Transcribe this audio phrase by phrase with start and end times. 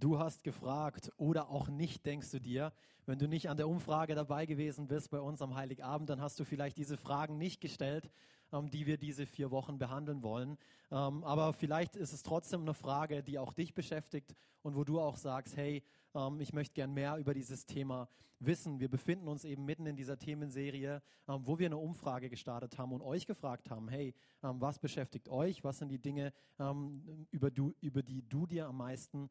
[0.00, 2.72] Du hast gefragt oder auch nicht, denkst du dir.
[3.04, 6.40] Wenn du nicht an der Umfrage dabei gewesen bist bei uns am Heiligabend, dann hast
[6.40, 8.10] du vielleicht diese Fragen nicht gestellt,
[8.50, 10.56] ähm, die wir diese vier Wochen behandeln wollen.
[10.90, 14.98] Ähm, aber vielleicht ist es trotzdem eine Frage, die auch dich beschäftigt und wo du
[14.98, 15.82] auch sagst, hey,
[16.14, 18.08] ähm, ich möchte gern mehr über dieses Thema
[18.40, 18.80] wissen.
[18.80, 22.92] Wir befinden uns eben mitten in dieser Themenserie, ähm, wo wir eine Umfrage gestartet haben
[22.92, 25.62] und euch gefragt haben, hey, ähm, was beschäftigt euch?
[25.62, 29.30] Was sind die Dinge, ähm, über, du, über die du dir am meisten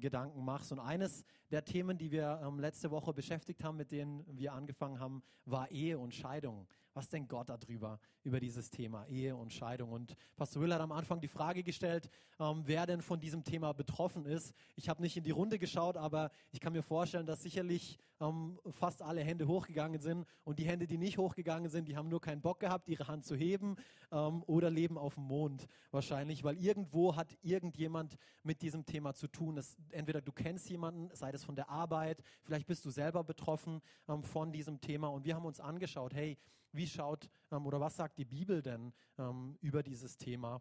[0.00, 0.72] Gedanken machst?
[0.72, 5.22] Und eines der Themen, die wir letzte Woche beschäftigt haben, mit denen wir angefangen haben,
[5.44, 6.66] war Ehe und Scheidung.
[6.94, 9.92] Was denkt Gott darüber, über dieses Thema Ehe und Scheidung.
[9.92, 13.72] Und Pastor Will hat am Anfang die Frage gestellt, ähm, wer denn von diesem Thema
[13.72, 14.52] betroffen ist.
[14.74, 16.17] Ich habe nicht in die Runde geschaut, aber
[16.50, 20.26] ich kann mir vorstellen, dass sicherlich ähm, fast alle Hände hochgegangen sind.
[20.44, 23.24] Und die Hände, die nicht hochgegangen sind, die haben nur keinen Bock gehabt, ihre Hand
[23.24, 23.76] zu heben
[24.10, 29.28] ähm, oder leben auf dem Mond wahrscheinlich, weil irgendwo hat irgendjemand mit diesem Thema zu
[29.28, 29.56] tun.
[29.56, 33.80] Das, entweder du kennst jemanden, sei es von der Arbeit, vielleicht bist du selber betroffen
[34.08, 35.08] ähm, von diesem Thema.
[35.08, 36.36] Und wir haben uns angeschaut, hey,
[36.72, 40.60] wie schaut ähm, oder was sagt die Bibel denn ähm, über dieses Thema?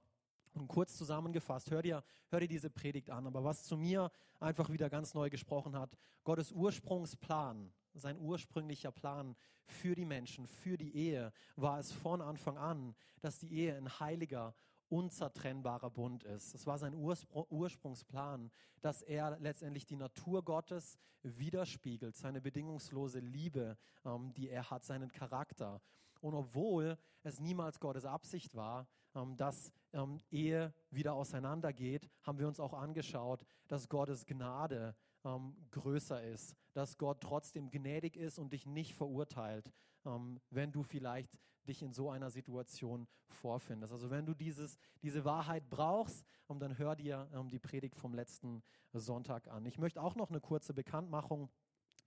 [0.54, 3.28] Und kurz zusammengefasst, hör dir, hör dir diese Predigt an.
[3.28, 9.36] Aber was zu mir einfach wieder ganz neu gesprochen hat, Gottes Ursprungsplan, sein ursprünglicher Plan
[9.66, 14.00] für die Menschen, für die Ehe, war es von Anfang an, dass die Ehe ein
[14.00, 14.56] heiliger
[14.90, 16.54] unzertrennbarer Bund ist.
[16.54, 18.52] Das war sein Ursprungsplan,
[18.82, 25.12] dass er letztendlich die Natur Gottes widerspiegelt, seine bedingungslose Liebe, ähm, die er hat, seinen
[25.12, 25.82] Charakter.
[26.22, 32.48] Und obwohl es niemals Gottes Absicht war, ähm, dass ähm, Ehe wieder auseinandergeht, haben wir
[32.48, 38.54] uns auch angeschaut, dass Gottes Gnade ähm, größer ist, dass Gott trotzdem gnädig ist und
[38.54, 39.72] dich nicht verurteilt,
[40.06, 41.38] ähm, wenn du vielleicht
[41.68, 43.92] dich in so einer Situation vorfindest.
[43.92, 48.14] Also wenn du dieses, diese Wahrheit brauchst, ähm, dann hör dir ähm, die Predigt vom
[48.14, 49.66] letzten Sonntag an.
[49.66, 51.50] Ich möchte auch noch eine kurze Bekanntmachung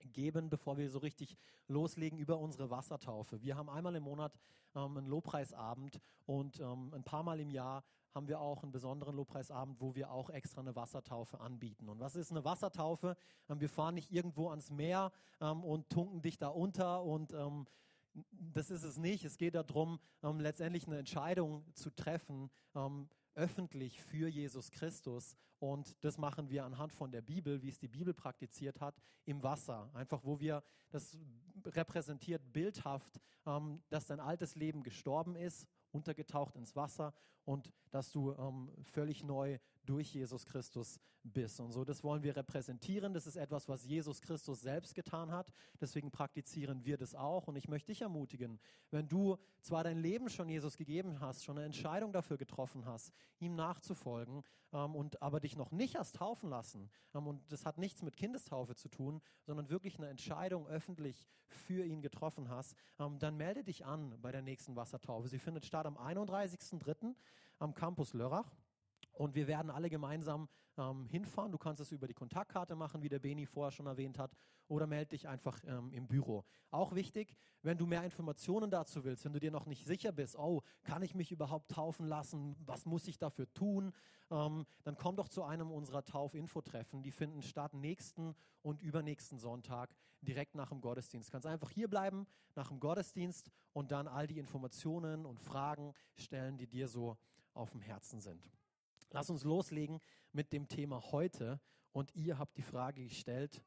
[0.08, 1.36] geben, bevor wir so richtig
[1.68, 3.42] loslegen über unsere Wassertaufe.
[3.42, 4.38] Wir haben einmal im Monat
[4.74, 7.84] ähm, einen Lobpreisabend und ähm, ein paar Mal im Jahr
[8.14, 11.88] haben wir auch einen besonderen Lobpreisabend, wo wir auch extra eine Wassertaufe anbieten.
[11.88, 13.16] Und was ist eine Wassertaufe?
[13.48, 17.66] Ähm, wir fahren nicht irgendwo ans Meer ähm, und tunken dich da unter und ähm,
[18.30, 19.24] das ist es nicht.
[19.24, 22.50] Es geht darum, ähm, letztendlich eine Entscheidung zu treffen,
[23.40, 25.34] öffentlich für Jesus Christus.
[25.58, 29.42] Und das machen wir anhand von der Bibel, wie es die Bibel praktiziert hat, im
[29.42, 29.90] Wasser.
[29.94, 31.18] Einfach, wo wir, das
[31.64, 37.12] repräsentiert bildhaft, ähm, dass dein altes Leben gestorben ist untergetaucht ins Wasser
[37.44, 41.60] und dass du ähm, völlig neu durch Jesus Christus bist.
[41.60, 43.12] Und so, das wollen wir repräsentieren.
[43.12, 45.52] Das ist etwas, was Jesus Christus selbst getan hat.
[45.80, 47.48] Deswegen praktizieren wir das auch.
[47.48, 48.58] Und ich möchte dich ermutigen,
[48.90, 53.12] wenn du zwar dein Leben schon Jesus gegeben hast, schon eine Entscheidung dafür getroffen hast,
[53.38, 54.42] ihm nachzufolgen,
[54.72, 58.16] ähm, und aber dich noch nicht hast taufen lassen, ähm, und das hat nichts mit
[58.16, 63.64] Kindestaufe zu tun, sondern wirklich eine Entscheidung öffentlich für ihn getroffen hast, ähm, dann melde
[63.64, 65.28] dich an bei der nächsten Wassertaufe.
[65.28, 67.14] Sie findet statt am 31.03.
[67.58, 68.54] am Campus Lörrach.
[69.12, 70.48] Und wir werden alle gemeinsam
[70.78, 71.52] ähm, hinfahren.
[71.52, 74.32] Du kannst es über die Kontaktkarte machen, wie der Beni vorher schon erwähnt hat,
[74.68, 76.44] oder melde dich einfach ähm, im Büro.
[76.70, 80.36] Auch wichtig, wenn du mehr Informationen dazu willst, wenn du dir noch nicht sicher bist,
[80.36, 82.56] oh, kann ich mich überhaupt taufen lassen?
[82.64, 83.92] Was muss ich dafür tun?
[84.30, 87.02] Ähm, dann komm doch zu einem unserer Taufinfotreffen.
[87.02, 91.28] Die finden statt nächsten und übernächsten Sonntag direkt nach dem Gottesdienst.
[91.28, 95.94] Du kannst einfach hier bleiben nach dem Gottesdienst und dann all die Informationen und Fragen
[96.14, 97.16] stellen, die dir so
[97.54, 98.48] auf dem Herzen sind.
[99.12, 100.00] Lass uns loslegen
[100.32, 101.60] mit dem Thema heute.
[101.92, 103.62] Und ihr habt die Frage gestellt,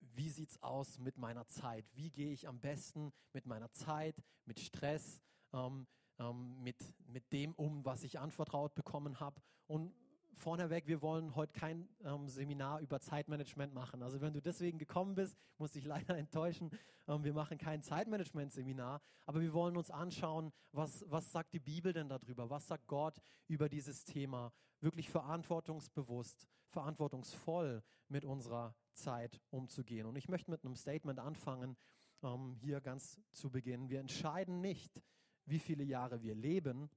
[0.00, 1.84] wie sieht's aus mit meiner Zeit?
[1.94, 5.20] Wie gehe ich am besten mit meiner Zeit, mit Stress,
[5.52, 5.86] ähm,
[6.18, 9.42] ähm, mit, mit dem um, was ich anvertraut bekommen habe?
[9.66, 9.92] Und
[10.36, 14.02] vorneweg, wir wollen heute kein ähm, Seminar über Zeitmanagement machen.
[14.02, 16.70] Also wenn du deswegen gekommen bist, muss ich leider enttäuschen,
[17.08, 21.92] ähm, wir machen kein Zeitmanagement-Seminar, aber wir wollen uns anschauen, was, was sagt die Bibel
[21.92, 22.50] denn darüber?
[22.50, 24.52] Was sagt Gott über dieses Thema?
[24.80, 30.06] Wirklich verantwortungsbewusst, verantwortungsvoll mit unserer Zeit umzugehen.
[30.06, 31.76] Und ich möchte mit einem Statement anfangen,
[32.22, 33.88] ähm, hier ganz zu Beginn.
[33.88, 35.02] Wir entscheiden nicht,
[35.46, 36.90] wie viele Jahre wir leben,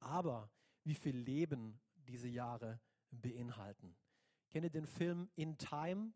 [0.00, 0.50] aber
[0.84, 1.80] wie viel Leben
[2.10, 2.80] diese Jahre
[3.10, 3.96] beinhalten.
[4.50, 6.12] Kennt ihr den Film In Time?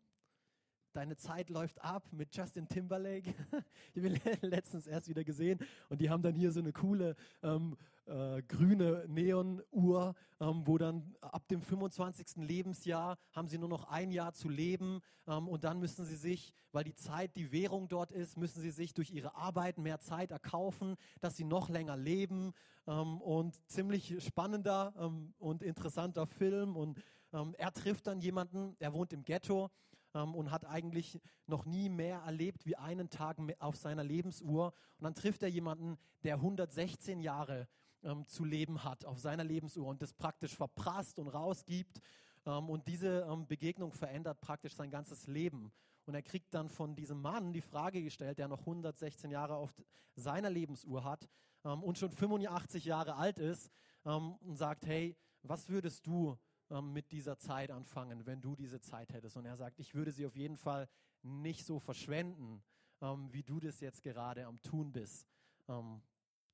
[0.95, 3.33] Deine Zeit läuft ab mit Justin Timberlake.
[3.93, 4.19] ich habe ihn
[4.49, 5.59] letztens erst wieder gesehen
[5.89, 7.75] und die haben dann hier so eine coole ähm,
[8.05, 12.37] äh, grüne Neonuhr, ähm, wo dann ab dem 25.
[12.37, 16.53] Lebensjahr haben sie nur noch ein Jahr zu leben ähm, und dann müssen sie sich,
[16.71, 20.31] weil die Zeit die Währung dort ist, müssen sie sich durch ihre Arbeit mehr Zeit
[20.31, 22.53] erkaufen, dass sie noch länger leben
[22.87, 27.03] ähm, und ziemlich spannender ähm, und interessanter Film und
[27.33, 29.69] ähm, er trifft dann jemanden, er wohnt im Ghetto
[30.15, 34.73] ähm, und hat eigentlich noch nie mehr erlebt wie einen Tag auf seiner Lebensuhr.
[34.97, 37.67] Und dann trifft er jemanden, der 116 Jahre
[38.03, 42.01] ähm, zu leben hat auf seiner Lebensuhr und das praktisch verprasst und rausgibt.
[42.45, 45.71] Ähm, und diese ähm, Begegnung verändert praktisch sein ganzes Leben.
[46.05, 49.73] Und er kriegt dann von diesem Mann die Frage gestellt, der noch 116 Jahre auf
[50.15, 51.27] seiner Lebensuhr hat
[51.63, 53.71] ähm, und schon 85 Jahre alt ist
[54.05, 56.37] ähm, und sagt, hey, was würdest du
[56.69, 59.37] ähm, mit dieser Zeit anfangen, wenn du diese Zeit hättest?
[59.37, 60.87] Und er sagt, ich würde sie auf jeden Fall
[61.21, 62.63] nicht so verschwenden,
[63.01, 65.27] ähm, wie du das jetzt gerade am Tun bist.
[65.67, 66.01] Ähm,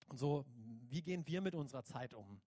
[0.07, 0.45] und so,
[0.89, 2.41] wie gehen wir mit unserer Zeit um?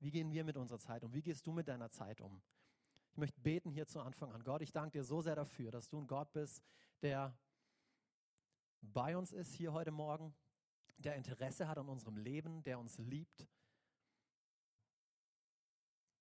[0.00, 1.12] Wie gehen wir mit unserer Zeit um?
[1.12, 2.42] Wie gehst du mit deiner Zeit um?
[3.10, 4.42] Ich möchte beten hier zu Anfang an.
[4.42, 6.62] Gott, ich danke dir so sehr dafür, dass du ein Gott bist,
[7.00, 7.36] der
[8.80, 10.34] bei uns ist hier heute Morgen,
[10.98, 13.46] der Interesse hat an unserem Leben, der uns liebt,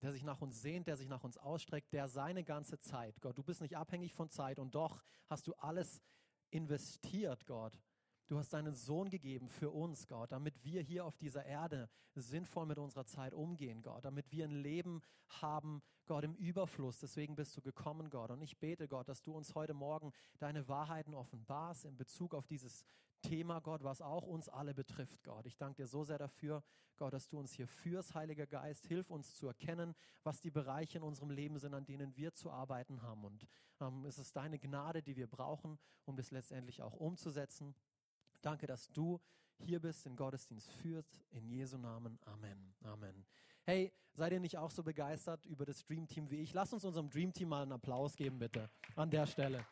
[0.03, 3.37] der sich nach uns sehnt, der sich nach uns ausstreckt, der seine ganze Zeit, Gott,
[3.37, 6.01] du bist nicht abhängig von Zeit und doch hast du alles
[6.49, 7.73] investiert, Gott,
[8.27, 12.65] Du hast deinen Sohn gegeben für uns, Gott, damit wir hier auf dieser Erde sinnvoll
[12.65, 15.01] mit unserer Zeit umgehen, Gott, damit wir ein Leben
[15.41, 16.99] haben, Gott, im Überfluss.
[16.99, 18.31] Deswegen bist du gekommen, Gott.
[18.31, 22.47] Und ich bete, Gott, dass du uns heute Morgen deine Wahrheiten offenbarst in Bezug auf
[22.47, 22.85] dieses
[23.23, 25.45] Thema, Gott, was auch uns alle betrifft, Gott.
[25.45, 26.63] Ich danke dir so sehr dafür,
[26.97, 28.85] Gott, dass du uns hier führst, Heiliger Geist.
[28.85, 32.51] Hilf uns zu erkennen, was die Bereiche in unserem Leben sind, an denen wir zu
[32.51, 33.23] arbeiten haben.
[33.23, 33.47] Und
[33.79, 37.73] ähm, es ist deine Gnade, die wir brauchen, um das letztendlich auch umzusetzen.
[38.43, 39.21] Danke, dass du
[39.57, 41.23] hier bist, den Gottesdienst führst.
[41.31, 42.19] In Jesu Namen.
[42.25, 42.73] Amen.
[42.83, 43.25] Amen.
[43.63, 46.53] Hey, seid ihr nicht auch so begeistert über das Dream Team wie ich?
[46.53, 49.65] Lass uns unserem Dream Team mal einen Applaus geben, bitte, an der Stelle.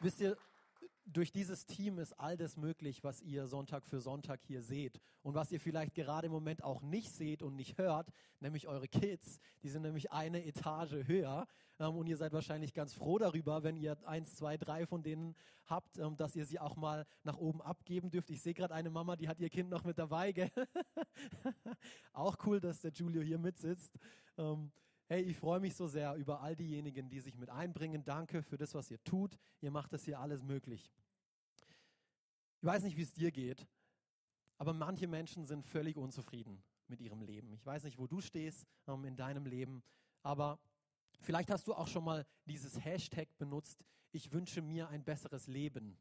[0.00, 0.38] Wisst ihr,
[1.04, 5.34] durch dieses Team ist all das möglich, was ihr Sonntag für Sonntag hier seht und
[5.34, 8.08] was ihr vielleicht gerade im Moment auch nicht seht und nicht hört,
[8.40, 9.40] nämlich eure Kids.
[9.62, 11.46] Die sind nämlich eine Etage höher
[11.78, 15.34] ähm, und ihr seid wahrscheinlich ganz froh darüber, wenn ihr eins, zwei, drei von denen
[15.66, 18.30] habt, ähm, dass ihr sie auch mal nach oben abgeben dürft.
[18.30, 20.32] Ich sehe gerade eine Mama, die hat ihr Kind noch mit dabei.
[20.32, 20.50] Gell?
[22.12, 23.98] auch cool, dass der Julio hier mitsitzt.
[24.38, 24.70] Ähm,
[25.08, 28.04] Hey, ich freue mich so sehr über all diejenigen, die sich mit einbringen.
[28.04, 29.36] Danke für das, was ihr tut.
[29.60, 30.90] Ihr macht das hier alles möglich.
[32.58, 33.66] Ich weiß nicht, wie es dir geht,
[34.56, 37.52] aber manche Menschen sind völlig unzufrieden mit ihrem Leben.
[37.52, 39.82] Ich weiß nicht, wo du stehst ähm, in deinem Leben,
[40.22, 40.60] aber
[41.20, 45.98] vielleicht hast du auch schon mal dieses Hashtag benutzt, ich wünsche mir ein besseres Leben.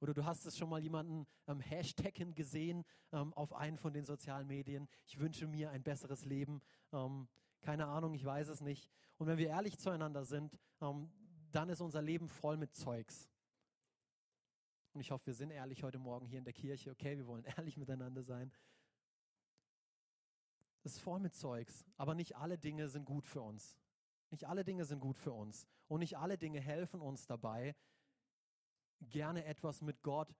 [0.00, 4.04] Oder du hast es schon mal jemanden ähm, Hashtaggen gesehen ähm, auf einen von den
[4.04, 6.60] sozialen Medien, ich wünsche mir ein besseres Leben.
[6.92, 7.28] Ähm,
[7.60, 8.90] keine Ahnung, ich weiß es nicht.
[9.18, 11.12] Und wenn wir ehrlich zueinander sind, ähm,
[11.52, 13.28] dann ist unser Leben voll mit Zeugs.
[14.92, 16.90] Und ich hoffe, wir sind ehrlich heute Morgen hier in der Kirche.
[16.90, 18.52] Okay, wir wollen ehrlich miteinander sein.
[20.82, 23.78] Es ist voll mit Zeugs, aber nicht alle Dinge sind gut für uns.
[24.30, 25.66] Nicht alle Dinge sind gut für uns.
[25.88, 27.76] Und nicht alle Dinge helfen uns dabei,
[29.00, 30.34] gerne etwas mit Gott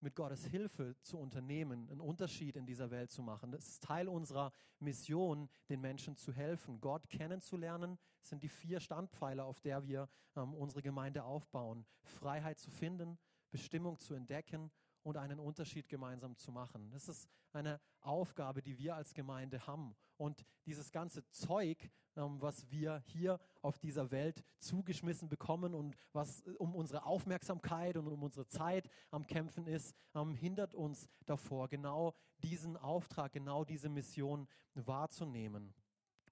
[0.00, 3.52] mit Gottes Hilfe zu unternehmen, einen Unterschied in dieser Welt zu machen.
[3.52, 6.80] Das ist Teil unserer Mission, den Menschen zu helfen.
[6.80, 11.86] Gott kennenzulernen, sind die vier Standpfeiler, auf der wir ähm, unsere Gemeinde aufbauen.
[12.02, 13.18] Freiheit zu finden,
[13.50, 14.70] Bestimmung zu entdecken
[15.02, 16.90] und einen Unterschied gemeinsam zu machen.
[16.90, 19.94] Das ist eine Aufgabe, die wir als Gemeinde haben.
[20.16, 26.40] Und dieses ganze Zeug, ähm, was wir hier auf dieser Welt zugeschmissen bekommen und was
[26.46, 31.68] äh, um unsere Aufmerksamkeit und um unsere Zeit am Kämpfen ist, ähm, hindert uns davor,
[31.68, 35.74] genau diesen Auftrag, genau diese Mission wahrzunehmen.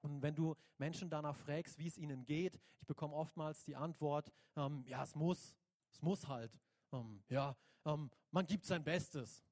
[0.02, 4.32] Und wenn du Menschen danach fragst, wie es ihnen geht, ich bekomme oftmals die Antwort,
[4.56, 5.54] ähm, ja, es muss,
[5.90, 6.58] es muss halt.
[6.92, 9.42] Ähm, ja, ähm, man gibt sein Bestes.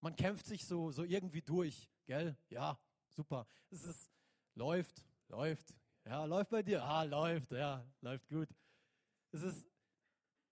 [0.00, 2.36] Man kämpft sich so, so irgendwie durch, gell?
[2.48, 2.78] Ja,
[3.12, 3.46] super.
[3.70, 4.10] Es ist,
[4.54, 5.74] läuft, läuft.
[6.04, 6.82] Ja, läuft bei dir?
[6.82, 8.48] Ah, läuft, ja, läuft gut.
[9.32, 9.66] Es ist,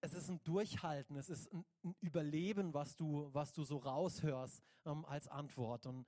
[0.00, 1.64] es ist ein Durchhalten, es ist ein,
[2.00, 5.86] Überleben, was du, was du so raushörst ähm, als Antwort.
[5.86, 6.06] Und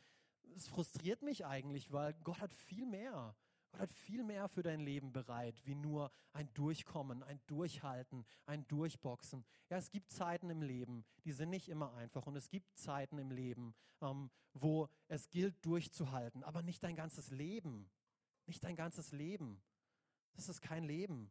[0.55, 3.35] es frustriert mich eigentlich, weil Gott hat viel mehr.
[3.71, 8.67] Gott hat viel mehr für dein Leben bereit, wie nur ein Durchkommen, ein Durchhalten, ein
[8.69, 9.45] Durchboxen.
[9.69, 12.27] Ja, es gibt Zeiten im Leben, die sind nicht immer einfach.
[12.27, 17.31] Und es gibt Zeiten im Leben, ähm, wo es gilt, durchzuhalten, aber nicht dein ganzes
[17.31, 17.89] Leben.
[18.47, 19.63] Nicht dein ganzes Leben.
[20.35, 21.31] Das ist kein Leben.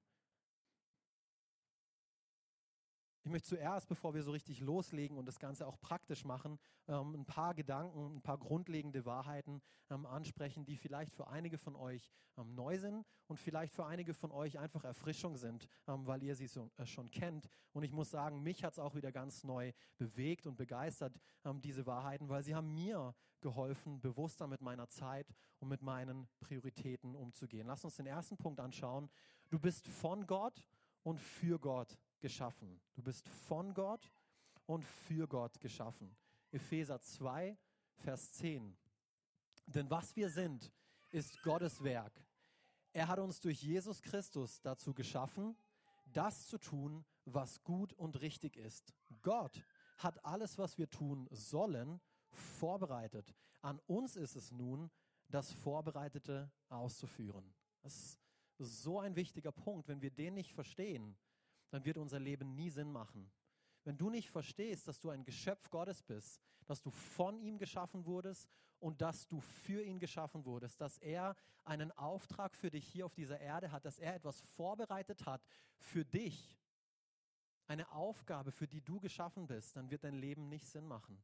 [3.23, 6.57] Ich möchte zuerst, bevor wir so richtig loslegen und das Ganze auch praktisch machen,
[6.87, 11.75] ähm, ein paar Gedanken, ein paar grundlegende Wahrheiten ähm, ansprechen, die vielleicht für einige von
[11.75, 16.35] euch ähm, neu sind und vielleicht für einige von euch einfach Erfrischung sind, weil ihr
[16.35, 17.49] sie so, äh, schon kennt.
[17.73, 21.19] Und ich muss sagen, mich hat es auch wieder ganz neu bewegt und begeistert,
[21.61, 25.27] diese Wahrheiten, weil sie haben mir geholfen, bewusster mit meiner Zeit
[25.59, 27.67] und mit meinen Prioritäten umzugehen.
[27.67, 29.09] Lass uns den ersten Punkt anschauen.
[29.49, 30.65] Du bist von Gott
[31.03, 32.79] und für Gott geschaffen.
[32.93, 34.11] Du bist von Gott
[34.65, 36.15] und für Gott geschaffen.
[36.51, 37.57] Epheser 2,
[37.95, 38.77] Vers 10.
[39.67, 40.71] Denn was wir sind,
[41.11, 42.23] ist Gottes Werk.
[42.93, 45.55] Er hat uns durch Jesus Christus dazu geschaffen,
[46.05, 48.93] das zu tun, was gut und richtig ist.
[49.21, 49.63] Gott
[49.97, 53.35] hat alles, was wir tun sollen, vorbereitet.
[53.61, 54.89] An uns ist es nun,
[55.27, 57.53] das Vorbereitete auszuführen.
[57.81, 58.19] Das ist
[58.57, 59.87] so ein wichtiger Punkt.
[59.87, 61.15] Wenn wir den nicht verstehen,
[61.69, 63.29] dann wird unser Leben nie Sinn machen.
[63.83, 68.05] Wenn du nicht verstehst, dass du ein Geschöpf Gottes bist, dass du von ihm geschaffen
[68.05, 68.47] wurdest
[68.79, 73.13] und dass du für ihn geschaffen wurdest, dass er einen Auftrag für dich hier auf
[73.13, 75.41] dieser Erde hat, dass er etwas vorbereitet hat
[75.77, 76.59] für dich,
[77.67, 81.21] eine Aufgabe, für die du geschaffen bist, dann wird dein Leben nicht Sinn machen.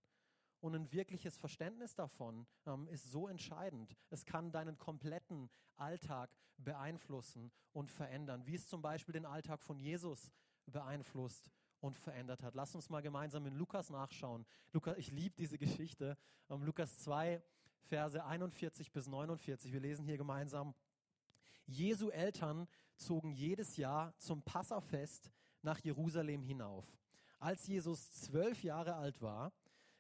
[0.66, 3.96] Und ein wirkliches Verständnis davon ähm, ist so entscheidend.
[4.10, 9.78] Es kann deinen kompletten Alltag beeinflussen und verändern, wie es zum Beispiel den Alltag von
[9.78, 10.32] Jesus
[10.66, 12.56] beeinflusst und verändert hat.
[12.56, 14.44] Lass uns mal gemeinsam in Lukas nachschauen.
[14.74, 16.18] Lukas, ich liebe diese Geschichte.
[16.50, 17.44] Ähm, Lukas 2,
[17.82, 19.72] Verse 41 bis 49.
[19.72, 20.74] Wir lesen hier gemeinsam.
[21.68, 22.68] Jesu Eltern
[22.98, 25.32] zogen jedes Jahr zum Passafest
[25.62, 26.88] nach Jerusalem hinauf.
[27.38, 29.54] Als Jesus zwölf Jahre alt war,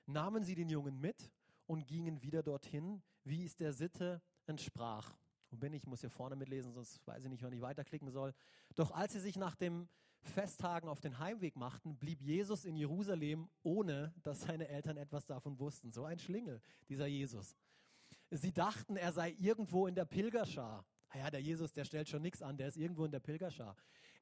[0.05, 1.31] nahmen sie den Jungen mit
[1.67, 5.17] und gingen wieder dorthin, wie es der Sitte entsprach.
[5.50, 5.83] Wo bin ich?
[5.83, 8.33] Ich muss hier vorne mitlesen, sonst weiß ich nicht, wann ich weiterklicken soll.
[8.75, 9.88] Doch als sie sich nach dem
[10.21, 15.59] Festtagen auf den Heimweg machten, blieb Jesus in Jerusalem, ohne dass seine Eltern etwas davon
[15.59, 15.91] wussten.
[15.91, 17.55] So ein Schlingel, dieser Jesus.
[18.31, 20.85] Sie dachten, er sei irgendwo in der Pilgerschar.
[21.09, 23.75] Ah ja, der Jesus, der stellt schon nichts an, der ist irgendwo in der Pilgerschar.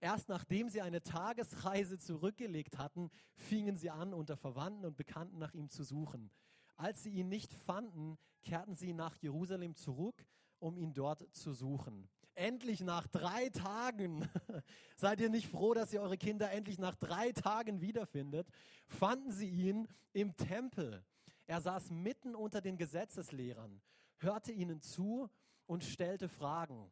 [0.03, 5.53] Erst nachdem sie eine Tagesreise zurückgelegt hatten, fingen sie an, unter Verwandten und Bekannten nach
[5.53, 6.29] ihm zu suchen.
[6.75, 10.25] Als sie ihn nicht fanden, kehrten sie nach Jerusalem zurück,
[10.59, 12.09] um ihn dort zu suchen.
[12.35, 14.27] Endlich nach drei Tagen,
[14.97, 18.49] seid ihr nicht froh, dass ihr eure Kinder endlich nach drei Tagen wiederfindet,
[18.87, 21.01] fanden sie ihn im Tempel.
[21.47, 23.81] Er saß mitten unter den Gesetzeslehrern,
[24.17, 25.29] hörte ihnen zu
[25.65, 26.91] und stellte Fragen.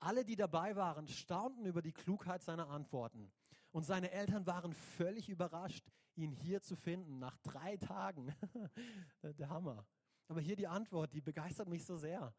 [0.00, 3.32] Alle, die dabei waren, staunten über die Klugheit seiner Antworten.
[3.70, 8.34] Und seine Eltern waren völlig überrascht, ihn hier zu finden, nach drei Tagen.
[9.22, 9.86] Der Hammer.
[10.28, 12.34] Aber hier die Antwort, die begeistert mich so sehr.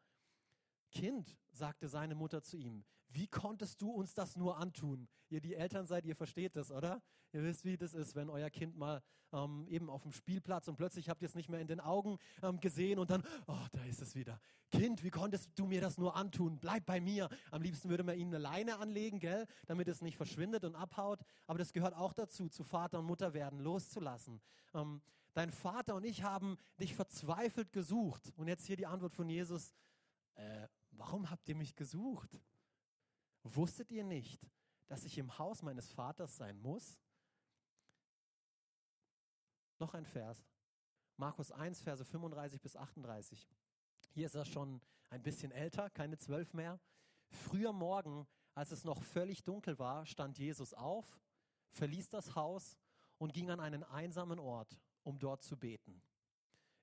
[0.91, 5.07] Kind, sagte seine Mutter zu ihm, wie konntest du uns das nur antun?
[5.29, 7.01] Ihr die Eltern seid, ihr versteht das, oder?
[7.31, 9.01] Ihr wisst, wie das ist, wenn euer Kind mal
[9.31, 12.17] ähm, eben auf dem Spielplatz und plötzlich habt ihr es nicht mehr in den Augen
[12.41, 14.39] ähm, gesehen und dann, oh, da ist es wieder.
[14.71, 16.59] Kind, wie konntest du mir das nur antun?
[16.59, 17.29] Bleib bei mir.
[17.51, 21.19] Am liebsten würde man ihnen eine Leine anlegen, gell, damit es nicht verschwindet und abhaut.
[21.47, 24.41] Aber das gehört auch dazu, zu Vater und Mutter werden, loszulassen.
[24.73, 25.01] Ähm,
[25.33, 28.31] dein Vater und ich haben dich verzweifelt gesucht.
[28.35, 29.73] Und jetzt hier die Antwort von Jesus.
[30.35, 32.39] Äh, warum habt ihr mich gesucht?
[33.43, 34.49] Wusstet ihr nicht,
[34.87, 36.99] dass ich im Haus meines Vaters sein muss?
[39.79, 40.45] Noch ein Vers.
[41.15, 43.49] Markus 1, Verse 35 bis 38.
[44.09, 46.79] Hier ist er schon ein bisschen älter, keine zwölf mehr.
[47.29, 51.21] Früher Morgen, als es noch völlig dunkel war, stand Jesus auf,
[51.71, 52.77] verließ das Haus
[53.17, 56.01] und ging an einen einsamen Ort, um dort zu beten.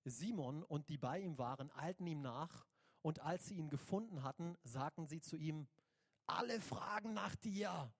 [0.05, 2.67] Simon und die bei ihm waren, eilten ihm nach
[3.03, 5.67] und als sie ihn gefunden hatten, sagten sie zu ihm,
[6.27, 7.93] alle fragen nach dir.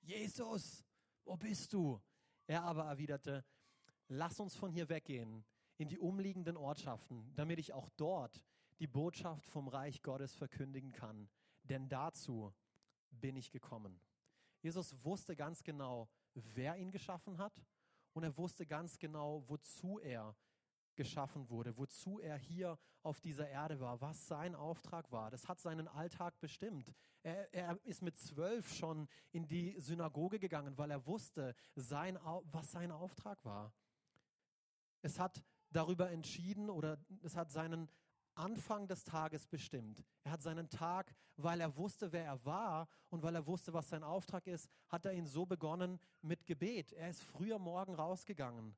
[0.00, 0.84] Jesus,
[1.24, 2.00] wo bist du?
[2.46, 3.44] Er aber erwiderte,
[4.08, 5.44] lass uns von hier weggehen
[5.76, 8.42] in die umliegenden Ortschaften, damit ich auch dort
[8.78, 11.28] die Botschaft vom Reich Gottes verkündigen kann.
[11.62, 12.54] Denn dazu
[13.10, 14.00] bin ich gekommen.
[14.60, 17.64] Jesus wusste ganz genau, wer ihn geschaffen hat
[18.12, 20.36] und er wusste ganz genau, wozu er
[20.98, 25.30] geschaffen wurde, wozu er hier auf dieser Erde war, was sein Auftrag war.
[25.30, 26.92] Das hat seinen Alltag bestimmt.
[27.22, 32.18] Er, er ist mit zwölf schon in die Synagoge gegangen, weil er wusste, sein,
[32.50, 33.72] was sein Auftrag war.
[35.00, 37.88] Es hat darüber entschieden oder es hat seinen
[38.34, 40.04] Anfang des Tages bestimmt.
[40.24, 43.88] Er hat seinen Tag, weil er wusste, wer er war und weil er wusste, was
[43.88, 46.92] sein Auftrag ist, hat er ihn so begonnen mit Gebet.
[46.92, 48.76] Er ist früher Morgen rausgegangen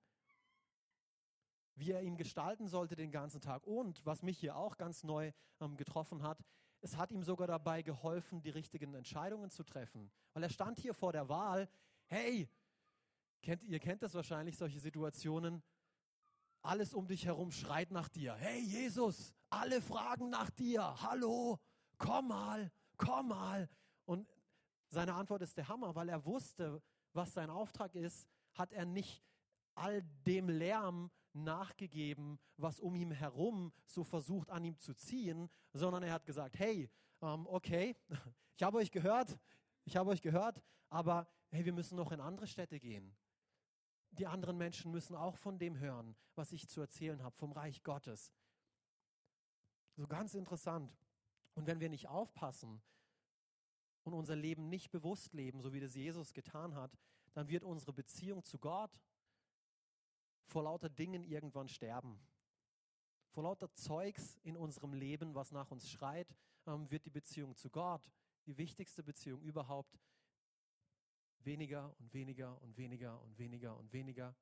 [1.80, 3.66] wie er ihn gestalten sollte den ganzen Tag.
[3.66, 6.38] Und was mich hier auch ganz neu ähm, getroffen hat,
[6.80, 10.10] es hat ihm sogar dabei geholfen, die richtigen Entscheidungen zu treffen.
[10.32, 11.68] Weil er stand hier vor der Wahl,
[12.06, 12.48] hey,
[13.42, 15.62] Kennt, ihr kennt das wahrscheinlich, solche Situationen.
[16.62, 18.34] Alles um dich herum schreit nach dir.
[18.34, 20.94] Hey Jesus, alle fragen nach dir.
[21.02, 21.58] Hallo,
[21.96, 23.68] komm mal, komm mal.
[24.04, 24.28] Und
[24.88, 26.82] seine Antwort ist der Hammer, weil er wusste,
[27.14, 29.24] was sein Auftrag ist, hat er nicht
[29.74, 36.02] all dem Lärm nachgegeben, was um ihn herum so versucht an ihm zu ziehen, sondern
[36.02, 36.90] er hat gesagt, hey,
[37.22, 37.96] ähm, okay,
[38.56, 39.38] ich habe euch gehört,
[39.84, 43.16] ich habe euch gehört, aber hey, wir müssen noch in andere Städte gehen.
[44.12, 47.82] Die anderen Menschen müssen auch von dem hören, was ich zu erzählen habe, vom Reich
[47.82, 48.32] Gottes.
[49.96, 50.96] So ganz interessant.
[51.54, 52.82] Und wenn wir nicht aufpassen
[54.02, 56.98] und unser Leben nicht bewusst leben, so wie das Jesus getan hat,
[57.34, 59.00] dann wird unsere Beziehung zu Gott
[60.50, 62.20] vor lauter Dingen irgendwann sterben.
[63.30, 66.34] Vor lauter Zeugs in unserem Leben, was nach uns schreit,
[66.66, 68.02] ähm, wird die Beziehung zu Gott,
[68.46, 70.00] die wichtigste Beziehung überhaupt,
[71.38, 74.34] weniger und weniger und weniger und weniger und weniger.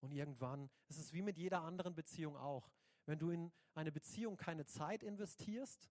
[0.00, 2.70] Und irgendwann, es ist wie mit jeder anderen Beziehung auch.
[3.06, 5.88] Wenn du in eine Beziehung keine Zeit investierst,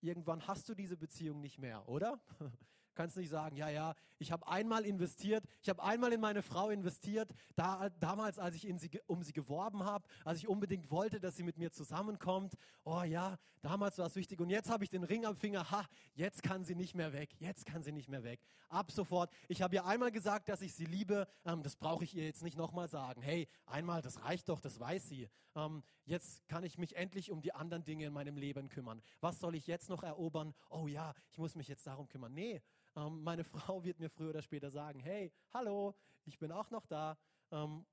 [0.00, 2.20] irgendwann hast du diese Beziehung nicht mehr, oder?
[2.96, 6.70] kannst nicht sagen, ja, ja, ich habe einmal investiert, ich habe einmal in meine Frau
[6.70, 11.36] investiert, da, damals, als ich sie, um sie geworben habe, als ich unbedingt wollte, dass
[11.36, 12.54] sie mit mir zusammenkommt.
[12.84, 15.86] Oh ja, damals war es wichtig und jetzt habe ich den Ring am Finger, ha,
[16.14, 18.40] jetzt kann sie nicht mehr weg, jetzt kann sie nicht mehr weg.
[18.68, 22.16] Ab sofort, ich habe ihr einmal gesagt, dass ich sie liebe, ähm, das brauche ich
[22.16, 23.22] ihr jetzt nicht nochmal sagen.
[23.22, 25.28] Hey, einmal, das reicht doch, das weiß sie.
[25.54, 29.02] Ähm, jetzt kann ich mich endlich um die anderen Dinge in meinem Leben kümmern.
[29.20, 30.54] Was soll ich jetzt noch erobern?
[30.70, 32.34] Oh ja, ich muss mich jetzt darum kümmern.
[32.34, 32.62] Nee,
[32.96, 36.86] ähm, meine Frau wird mir früher oder später sagen, hey, hallo, ich bin auch noch
[36.86, 37.16] da.
[37.50, 37.86] Ähm,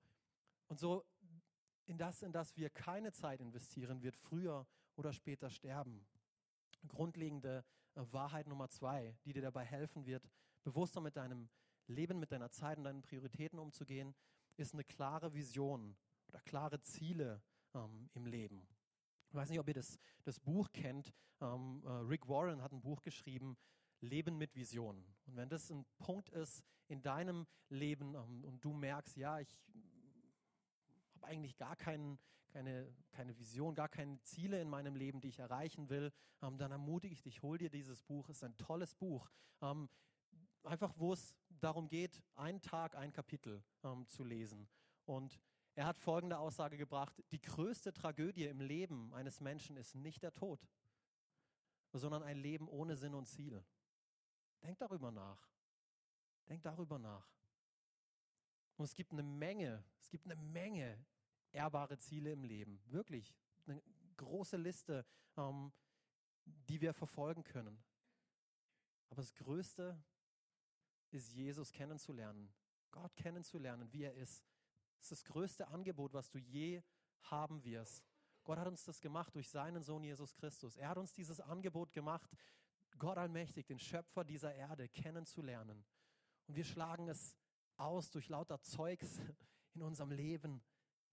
[0.67, 1.05] und so
[1.85, 6.05] in das, in das wir keine Zeit investieren, wird früher oder später sterben.
[6.87, 7.63] Grundlegende
[7.95, 10.29] äh, Wahrheit Nummer zwei, die dir dabei helfen wird,
[10.63, 11.49] bewusster mit deinem
[11.87, 14.15] Leben, mit deiner Zeit und deinen Prioritäten umzugehen,
[14.55, 15.95] ist eine klare Vision
[16.27, 17.41] oder klare Ziele
[17.73, 18.65] ähm, im Leben.
[19.29, 21.13] Ich weiß nicht, ob ihr das, das Buch kennt.
[21.41, 23.57] Ähm, äh, Rick Warren hat ein Buch geschrieben,
[24.03, 25.03] Leben mit Vision.
[25.25, 29.57] Und wenn das ein Punkt ist in deinem Leben ähm, und du merkst, ja, ich
[31.15, 35.39] habe eigentlich gar kein, keine, keine Vision, gar keine Ziele in meinem Leben, die ich
[35.39, 36.11] erreichen will,
[36.41, 38.29] ähm, dann ermutige ich dich, hol dir dieses Buch.
[38.29, 39.29] Es ist ein tolles Buch.
[39.61, 39.89] Ähm,
[40.63, 43.63] einfach, wo es darum geht, einen Tag, ein Kapitel
[44.07, 44.67] zu lesen.
[45.05, 45.39] Und
[45.75, 50.33] er hat folgende Aussage gebracht, die größte Tragödie im Leben eines Menschen ist nicht der
[50.33, 50.67] Tod,
[51.93, 53.63] sondern ein Leben ohne Sinn und Ziel.
[54.63, 55.47] Denk darüber nach.
[56.47, 57.27] Denk darüber nach.
[58.77, 61.05] Und es gibt eine Menge, es gibt eine Menge
[61.51, 62.81] ehrbare Ziele im Leben.
[62.87, 63.33] Wirklich.
[63.67, 63.81] Eine
[64.17, 65.05] große Liste,
[65.37, 65.71] ähm,
[66.45, 67.83] die wir verfolgen können.
[69.09, 70.01] Aber das Größte
[71.11, 72.51] ist, Jesus kennenzulernen,
[72.91, 74.43] Gott kennenzulernen, wie er ist.
[74.97, 76.81] Das ist das größte Angebot, was du je
[77.23, 78.03] haben wirst.
[78.43, 80.75] Gott hat uns das gemacht durch seinen Sohn Jesus Christus.
[80.77, 82.29] Er hat uns dieses Angebot gemacht,
[82.99, 85.85] Gott allmächtig, den Schöpfer dieser Erde kennenzulernen.
[86.47, 87.35] Und wir schlagen es
[87.77, 89.19] aus durch lauter Zeugs
[89.73, 90.61] in unserem Leben,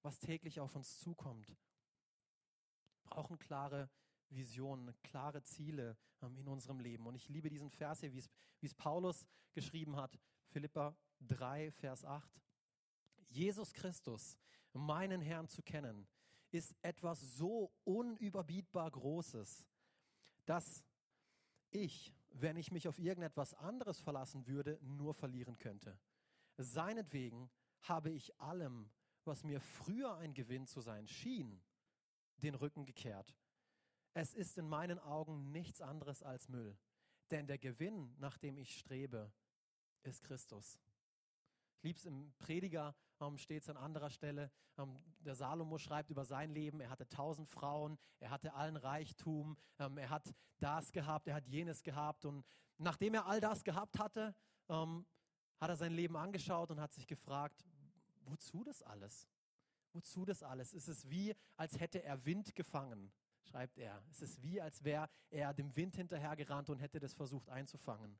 [0.02, 1.48] was täglich auf uns zukommt.
[1.48, 3.90] Wir brauchen klare
[4.28, 7.06] Visionen, klare Ziele ähm, in unserem Leben.
[7.06, 11.72] Und ich liebe diesen Vers hier, wie es, wie es Paulus geschrieben hat, Philippa 3,
[11.72, 12.40] Vers 8.
[13.28, 14.38] Jesus Christus,
[14.72, 16.08] meinen Herrn zu kennen,
[16.50, 19.66] ist etwas so unüberbietbar Großes,
[20.46, 20.82] dass
[21.70, 25.98] ich, wenn ich mich auf irgendetwas anderes verlassen würde, nur verlieren könnte.
[26.56, 27.50] Seinetwegen
[27.82, 28.90] habe ich allem,
[29.24, 31.60] was mir früher ein Gewinn zu sein schien,
[32.36, 33.34] den Rücken gekehrt.
[34.14, 36.76] Es ist in meinen Augen nichts anderes als Müll,
[37.30, 39.32] denn der Gewinn, nach dem ich strebe,
[40.02, 40.78] ist Christus.
[41.80, 44.50] Ich liebe es im Prediger, ähm, steht es an anderer Stelle.
[44.76, 49.56] Ähm, der Salomo schreibt über sein Leben, er hatte tausend Frauen, er hatte allen Reichtum,
[49.78, 52.26] ähm, er hat das gehabt, er hat jenes gehabt.
[52.26, 52.44] Und
[52.76, 54.34] nachdem er all das gehabt hatte,
[54.68, 55.06] ähm,
[55.58, 57.64] hat er sein Leben angeschaut und hat sich gefragt,
[58.26, 59.26] wozu das alles?
[59.94, 60.74] Wozu das alles?
[60.74, 63.10] Es ist wie, als hätte er Wind gefangen,
[63.42, 64.04] schreibt er.
[64.10, 68.18] Es ist wie, als wäre er dem Wind hinterhergerannt und hätte das versucht einzufangen.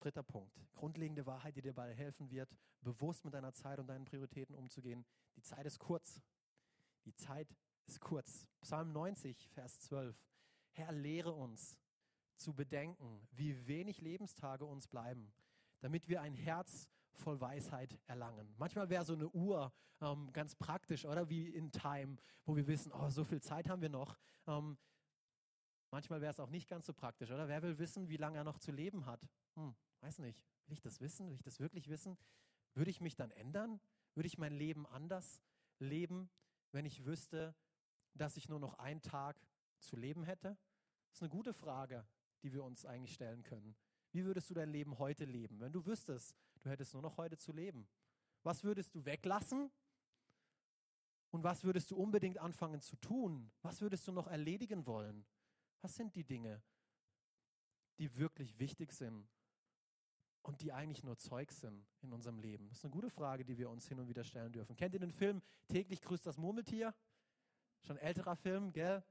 [0.00, 0.54] Dritter Punkt.
[0.74, 5.04] Grundlegende Wahrheit, die dir dabei helfen wird, bewusst mit deiner Zeit und deinen Prioritäten umzugehen.
[5.36, 6.20] Die Zeit ist kurz.
[7.04, 7.54] Die Zeit
[7.86, 8.46] ist kurz.
[8.60, 10.16] Psalm 90, Vers 12.
[10.72, 11.76] Herr, lehre uns
[12.36, 15.32] zu bedenken, wie wenig Lebenstage uns bleiben,
[15.80, 18.54] damit wir ein Herz voll Weisheit erlangen.
[18.58, 22.92] Manchmal wäre so eine Uhr ähm, ganz praktisch, oder wie in Time, wo wir wissen,
[22.92, 24.16] oh, so viel Zeit haben wir noch.
[24.46, 24.78] Ähm,
[25.90, 27.48] Manchmal wäre es auch nicht ganz so praktisch, oder?
[27.48, 29.26] Wer will wissen, wie lange er noch zu leben hat?
[29.54, 30.44] Hm, weiß nicht.
[30.66, 31.28] Will ich das wissen?
[31.28, 32.18] Will ich das wirklich wissen?
[32.74, 33.80] Würde ich mich dann ändern?
[34.14, 35.40] Würde ich mein Leben anders
[35.78, 36.30] leben,
[36.72, 37.54] wenn ich wüsste,
[38.14, 39.40] dass ich nur noch einen Tag
[39.78, 40.58] zu leben hätte?
[41.08, 42.06] Das ist eine gute Frage,
[42.42, 43.74] die wir uns eigentlich stellen können.
[44.12, 47.36] Wie würdest du dein Leben heute leben, wenn du wüsstest, du hättest nur noch heute
[47.38, 47.88] zu leben?
[48.42, 49.70] Was würdest du weglassen?
[51.30, 53.50] Und was würdest du unbedingt anfangen zu tun?
[53.62, 55.26] Was würdest du noch erledigen wollen?
[55.80, 56.62] Was sind die Dinge,
[57.98, 59.28] die wirklich wichtig sind
[60.42, 62.68] und die eigentlich nur Zeug sind in unserem Leben?
[62.68, 64.76] Das ist eine gute Frage, die wir uns hin und wieder stellen dürfen.
[64.76, 66.94] Kennt ihr den Film Täglich grüßt das Murmeltier?
[67.82, 69.04] Schon älterer Film, gell?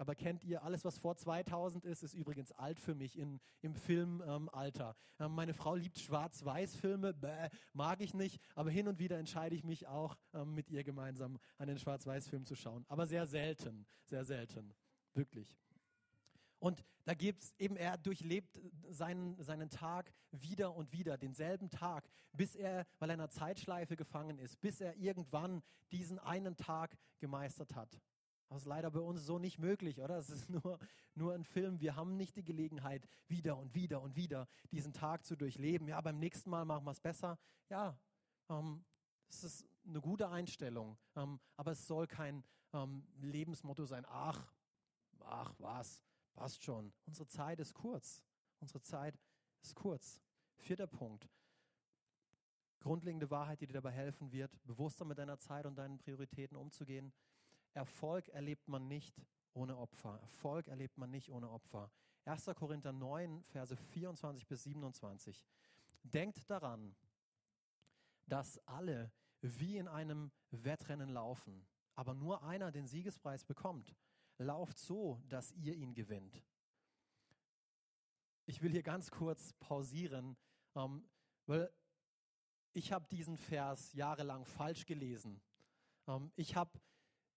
[0.00, 3.74] Aber kennt ihr, alles, was vor 2000 ist, ist übrigens alt für mich in, im
[3.74, 4.96] Filmalter.
[5.18, 7.14] Ähm, ähm, meine Frau liebt Schwarz-Weiß-Filme,
[7.74, 11.38] mag ich nicht, aber hin und wieder entscheide ich mich auch, ähm, mit ihr gemeinsam
[11.58, 12.86] einen Schwarz-Weiß-Film zu schauen.
[12.88, 14.72] Aber sehr selten, sehr selten,
[15.12, 15.54] wirklich.
[16.60, 22.08] Und da gibt es eben, er durchlebt seinen, seinen Tag wieder und wieder, denselben Tag,
[22.32, 26.96] bis er, weil er in einer Zeitschleife gefangen ist, bis er irgendwann diesen einen Tag
[27.18, 28.00] gemeistert hat.
[28.50, 30.18] Das ist leider bei uns so nicht möglich, oder?
[30.18, 30.78] Es ist nur,
[31.14, 31.80] nur ein Film.
[31.80, 35.88] Wir haben nicht die Gelegenheit, wieder und wieder und wieder diesen Tag zu durchleben.
[35.88, 37.38] Ja, beim nächsten Mal machen wir es besser.
[37.70, 37.98] Ja,
[38.50, 38.84] ähm,
[39.30, 42.44] es ist eine gute Einstellung, ähm, aber es soll kein
[42.74, 44.04] ähm, Lebensmotto sein.
[44.08, 44.52] Ach,
[45.20, 46.02] ach, was?
[46.34, 46.92] Passt schon.
[47.06, 48.22] Unsere Zeit ist kurz.
[48.60, 49.18] Unsere Zeit
[49.62, 50.22] ist kurz.
[50.56, 51.28] Vierter Punkt.
[52.80, 57.12] Grundlegende Wahrheit, die dir dabei helfen wird, bewusster mit deiner Zeit und deinen Prioritäten umzugehen.
[57.74, 59.20] Erfolg erlebt man nicht
[59.52, 60.18] ohne Opfer.
[60.20, 61.90] Erfolg erlebt man nicht ohne Opfer.
[62.24, 62.46] 1.
[62.56, 65.46] Korinther 9, Verse 24 bis 27.
[66.02, 66.94] Denkt daran,
[68.26, 69.12] dass alle
[69.42, 73.94] wie in einem Wettrennen laufen, aber nur einer den Siegespreis bekommt
[74.40, 76.42] lauft so, dass ihr ihn gewinnt.
[78.46, 80.36] Ich will hier ganz kurz pausieren,
[80.74, 81.04] ähm,
[81.46, 81.70] weil
[82.72, 85.40] ich habe diesen Vers jahrelang falsch gelesen.
[86.08, 86.80] Ähm, ich habe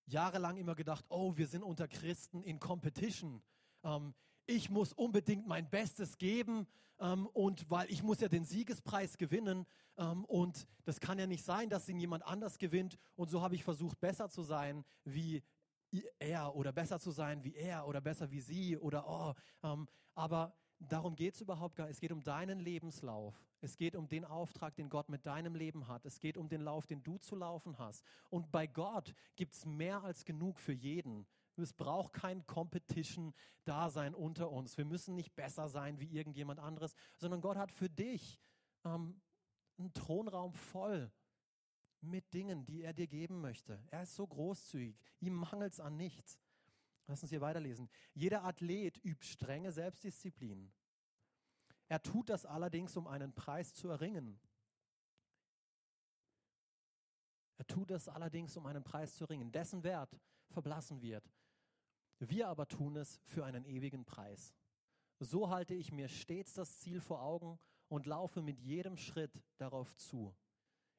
[0.05, 3.43] jahrelang immer gedacht, oh, wir sind unter Christen in Competition.
[3.83, 4.13] Ähm,
[4.45, 6.67] ich muss unbedingt mein Bestes geben
[6.99, 9.65] ähm, und weil ich muss ja den Siegespreis gewinnen
[9.97, 13.55] ähm, und das kann ja nicht sein, dass ihn jemand anders gewinnt und so habe
[13.55, 15.43] ich versucht besser zu sein wie
[16.19, 19.34] er oder besser zu sein wie er oder besser wie sie oder oh.
[19.67, 21.95] Ähm, aber darum geht es überhaupt gar nicht.
[21.95, 23.41] Es geht um deinen Lebenslauf.
[23.62, 26.06] Es geht um den Auftrag, den Gott mit deinem Leben hat.
[26.06, 28.03] Es geht um den Lauf, den du zu laufen hast.
[28.29, 31.25] Und bei Gott gibt es mehr als genug für jeden.
[31.56, 34.77] Es braucht kein Competition-Dasein unter uns.
[34.77, 38.39] Wir müssen nicht besser sein wie irgendjemand anderes, sondern Gott hat für dich
[38.84, 39.21] ähm,
[39.77, 41.12] einen Thronraum voll
[42.03, 43.81] mit Dingen, die er dir geben möchte.
[43.91, 46.39] Er ist so großzügig, ihm mangelt es an nichts.
[47.07, 47.89] Lass uns hier weiterlesen.
[48.13, 50.71] Jeder Athlet übt strenge Selbstdisziplin.
[51.89, 54.39] Er tut das allerdings, um einen Preis zu erringen.
[57.57, 61.29] Er tut das allerdings, um einen Preis zu erringen, dessen Wert verblassen wird.
[62.19, 64.53] Wir aber tun es für einen ewigen Preis.
[65.19, 69.95] So halte ich mir stets das Ziel vor Augen und laufe mit jedem Schritt darauf
[69.95, 70.35] zu.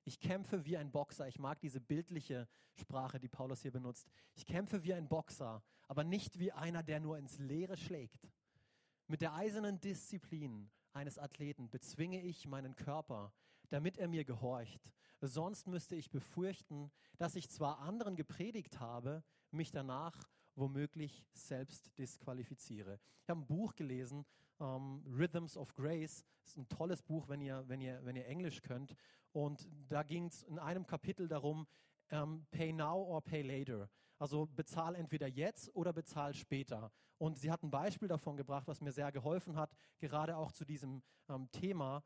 [0.05, 1.27] Ich kämpfe wie ein Boxer.
[1.29, 4.11] Ich mag diese bildliche Sprache, die Paulus hier benutzt.
[4.35, 8.29] Ich kämpfe wie ein Boxer, aber nicht wie einer, der nur ins Leere schlägt.
[9.07, 13.33] Mit der eisernen Disziplin eines Athleten bezwinge ich meinen Körper,
[13.71, 14.91] damit er mir gehorcht.
[15.21, 23.01] Sonst müsste ich befürchten, dass ich zwar anderen gepredigt habe, mich danach womöglich selbst disqualifiziere.
[23.23, 24.25] Ich habe ein Buch gelesen,
[24.61, 26.25] ähm, Rhythms of Grace.
[26.45, 28.95] Ist ein tolles Buch, wenn ihr, wenn ihr, wenn ihr Englisch könnt.
[29.33, 31.67] Und da ging es in einem Kapitel darum, um,
[32.11, 33.89] ähm, pay now or pay later.
[34.19, 36.93] Also bezahl entweder jetzt oder bezahl später.
[37.19, 40.65] Und sie hat ein Beispiel davon gebracht, was mir sehr geholfen hat, gerade auch zu
[40.65, 42.05] diesem ähm, Thema.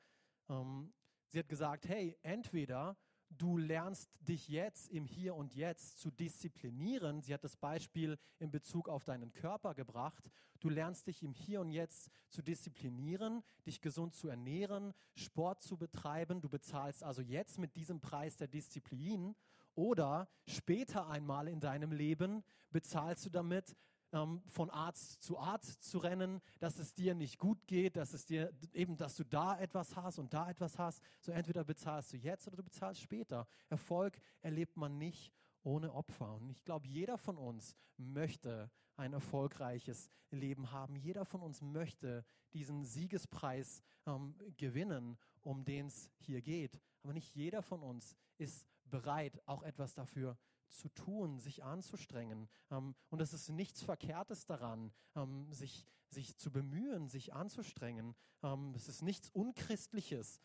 [1.29, 2.97] sie hat gesagt, hey, entweder
[3.31, 7.23] du lernst dich jetzt im Hier und Jetzt zu disziplinieren.
[7.23, 10.31] Sie hat das Beispiel in Bezug auf deinen Körper gebracht.
[10.61, 15.77] Du lernst dich im Hier und Jetzt zu disziplinieren, dich gesund zu ernähren, Sport zu
[15.77, 16.41] betreiben.
[16.41, 19.35] Du bezahlst also jetzt mit diesem Preis der Disziplin
[19.75, 23.77] oder später einmal in deinem Leben bezahlst du damit
[24.13, 28.25] ähm, von Arzt zu Arzt zu rennen, dass es dir nicht gut geht, dass es
[28.25, 31.03] dir eben, dass du da etwas hast und da etwas hast.
[31.21, 33.47] So entweder bezahlst du jetzt oder du bezahlst später.
[33.69, 36.35] Erfolg erlebt man nicht ohne Opfer.
[36.35, 40.97] Und ich glaube, jeder von uns möchte ein erfolgreiches Leben haben.
[40.97, 46.81] Jeder von uns möchte diesen Siegespreis ähm, gewinnen, um den es hier geht.
[47.03, 50.37] Aber nicht jeder von uns ist bereit, auch etwas dafür
[50.71, 52.49] zu tun, sich anzustrengen.
[52.71, 58.15] Ähm, und es ist nichts Verkehrtes daran, ähm, sich, sich zu bemühen, sich anzustrengen.
[58.43, 60.41] Ähm, es ist nichts Unchristliches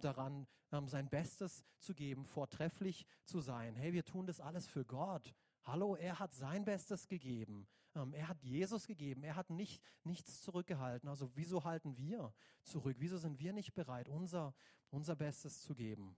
[0.00, 0.48] daran,
[0.86, 3.76] sein Bestes zu geben, vortrefflich zu sein.
[3.76, 5.32] Hey, wir tun das alles für Gott.
[5.62, 7.68] Hallo, er hat sein Bestes gegeben.
[7.94, 9.22] Er hat Jesus gegeben.
[9.22, 11.08] Er hat nicht, nichts zurückgehalten.
[11.08, 12.96] Also wieso halten wir zurück?
[12.98, 14.52] Wieso sind wir nicht bereit, unser,
[14.90, 16.16] unser Bestes zu geben?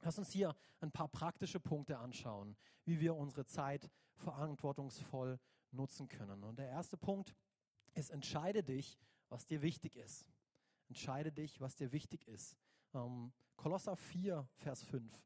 [0.00, 5.38] Lass uns hier ein paar praktische Punkte anschauen, wie wir unsere Zeit verantwortungsvoll
[5.72, 6.44] nutzen können.
[6.44, 7.34] Und der erste Punkt
[7.94, 10.26] ist, entscheide dich, was dir wichtig ist.
[10.88, 12.56] Entscheide dich, was dir wichtig ist.
[12.94, 15.24] Ähm, Kolosser 4, Vers 5.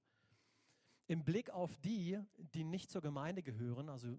[1.06, 2.20] Im Blick auf die,
[2.54, 4.16] die nicht zur Gemeinde gehören, also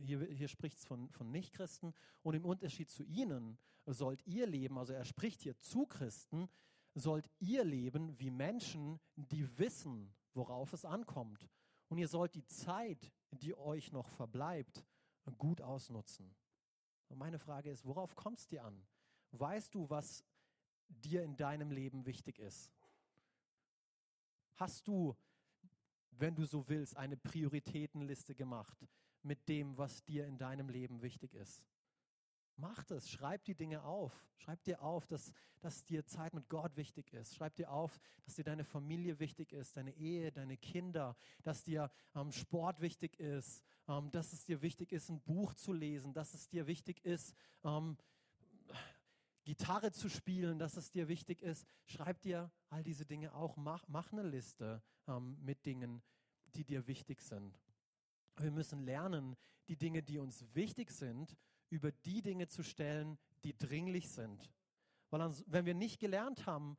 [0.00, 4.76] hier, hier spricht es von, von Nichtchristen, und im Unterschied zu ihnen sollt ihr leben,
[4.76, 6.48] also er spricht hier zu Christen,
[6.94, 11.48] sollt ihr leben wie Menschen, die wissen, worauf es ankommt.
[11.88, 14.84] Und ihr sollt die Zeit, die euch noch verbleibt,
[15.38, 16.34] gut ausnutzen.
[17.08, 18.86] Und meine Frage ist, worauf kommt es dir an?
[19.32, 20.24] Weißt du, was
[20.88, 22.70] dir in deinem Leben wichtig ist?
[24.56, 25.16] Hast du,
[26.10, 28.86] wenn du so willst, eine Prioritätenliste gemacht
[29.22, 31.64] mit dem, was dir in deinem Leben wichtig ist?
[32.56, 34.26] Mach das, schreib die Dinge auf.
[34.36, 37.34] Schreib dir auf, dass, dass dir Zeit mit Gott wichtig ist.
[37.34, 41.90] Schreib dir auf, dass dir deine Familie wichtig ist, deine Ehe, deine Kinder, dass dir
[42.14, 46.34] ähm, Sport wichtig ist, ähm, dass es dir wichtig ist, ein Buch zu lesen, dass
[46.34, 47.34] es dir wichtig ist,
[47.64, 47.96] ähm,
[49.44, 51.66] Gitarre zu spielen, dass es dir wichtig ist.
[51.84, 53.56] Schreib dir all diese Dinge auch.
[53.56, 56.02] Mach, mach eine Liste ähm, mit Dingen,
[56.54, 57.58] die dir wichtig sind.
[58.36, 59.36] Wir müssen lernen,
[59.68, 61.36] die Dinge, die uns wichtig sind,
[61.72, 64.52] über die Dinge zu stellen, die dringlich sind.
[65.10, 66.76] Weil wenn wir nicht gelernt haben,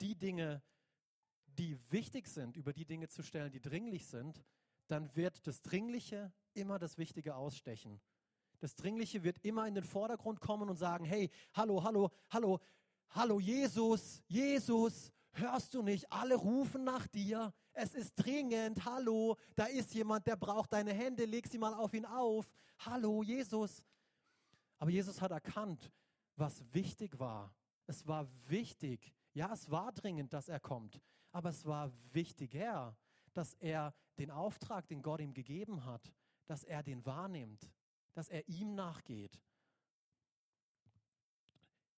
[0.00, 0.62] die Dinge,
[1.46, 4.44] die wichtig sind, über die Dinge zu stellen, die dringlich sind,
[4.86, 8.00] dann wird das Dringliche immer das Wichtige ausstechen.
[8.60, 12.60] Das Dringliche wird immer in den Vordergrund kommen und sagen, hey, hallo, hallo, hallo,
[13.10, 16.10] hallo Jesus, Jesus, hörst du nicht?
[16.12, 17.52] Alle rufen nach dir.
[17.72, 18.84] Es ist dringend.
[18.84, 21.24] Hallo, da ist jemand, der braucht deine Hände.
[21.24, 22.48] Leg sie mal auf ihn auf.
[22.78, 23.82] Hallo, Jesus.
[24.78, 25.90] Aber Jesus hat erkannt,
[26.36, 27.54] was wichtig war.
[27.86, 29.12] Es war wichtig.
[29.32, 31.00] Ja, es war dringend, dass er kommt.
[31.32, 32.96] Aber es war wichtiger,
[33.32, 36.12] dass er den Auftrag, den Gott ihm gegeben hat,
[36.46, 37.70] dass er den wahrnimmt,
[38.14, 39.40] dass er ihm nachgeht.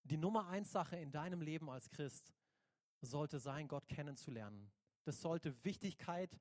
[0.03, 2.33] Die Nummer eins Sache in deinem Leben als Christ
[3.01, 4.71] sollte sein, Gott kennenzulernen.
[5.05, 6.41] Das sollte Wichtigkeit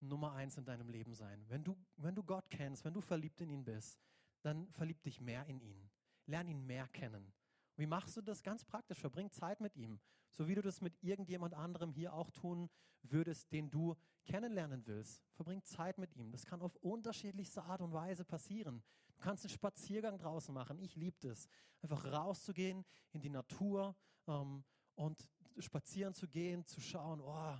[0.00, 1.44] Nummer eins in deinem Leben sein.
[1.48, 4.00] Wenn du, wenn du Gott kennst, wenn du verliebt in ihn bist,
[4.48, 5.90] dann verlieb dich mehr in ihn.
[6.26, 7.32] Lern ihn mehr kennen.
[7.76, 8.98] wie machst du das ganz praktisch?
[8.98, 12.68] Verbring Zeit mit ihm, so wie du das mit irgendjemand anderem hier auch tun
[13.02, 15.22] würdest, den du kennenlernen willst.
[15.34, 16.32] Verbring Zeit mit ihm.
[16.32, 18.82] Das kann auf unterschiedlichste Art und Weise passieren.
[19.16, 20.80] Du kannst einen Spaziergang draußen machen.
[20.80, 21.46] Ich liebe das.
[21.82, 23.94] Einfach rauszugehen in die Natur
[24.26, 24.64] ähm,
[24.96, 27.58] und spazieren zu gehen, zu schauen, oh,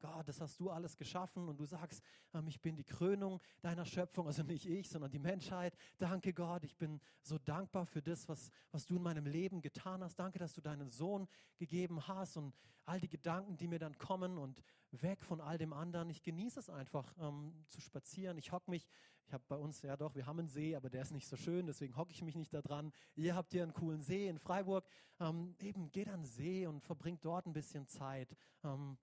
[0.00, 2.02] Gott, das hast du alles geschaffen und du sagst,
[2.34, 5.76] ähm, ich bin die Krönung deiner Schöpfung, also nicht ich, sondern die Menschheit.
[5.98, 10.02] Danke Gott, ich bin so dankbar für das, was, was du in meinem Leben getan
[10.02, 10.16] hast.
[10.18, 14.38] Danke, dass du deinen Sohn gegeben hast und all die Gedanken, die mir dann kommen
[14.38, 16.08] und weg von all dem anderen.
[16.10, 18.38] Ich genieße es einfach ähm, zu spazieren.
[18.38, 18.88] Ich hocke mich,
[19.26, 21.36] ich habe bei uns, ja doch, wir haben einen See, aber der ist nicht so
[21.36, 22.92] schön, deswegen hocke ich mich nicht da dran.
[23.14, 24.86] Ihr habt hier einen coolen See in Freiburg.
[25.20, 28.34] Ähm, eben, geht an den See und verbringt dort ein bisschen Zeit.
[28.64, 28.96] Ähm,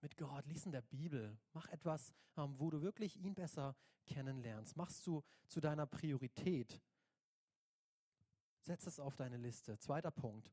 [0.00, 4.76] mit Gott, lies in der Bibel, mach etwas, ähm, wo du wirklich ihn besser kennenlernst.
[4.76, 6.80] Machst du zu deiner Priorität.
[8.60, 9.78] Setz es auf deine Liste.
[9.78, 10.52] Zweiter Punkt.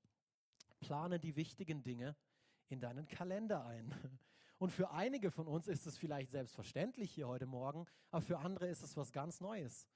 [0.80, 2.16] Plane die wichtigen Dinge
[2.70, 3.94] in deinen Kalender ein.
[4.58, 8.68] Und für einige von uns ist es vielleicht selbstverständlich hier heute Morgen, aber für andere
[8.68, 9.88] ist es was ganz Neues.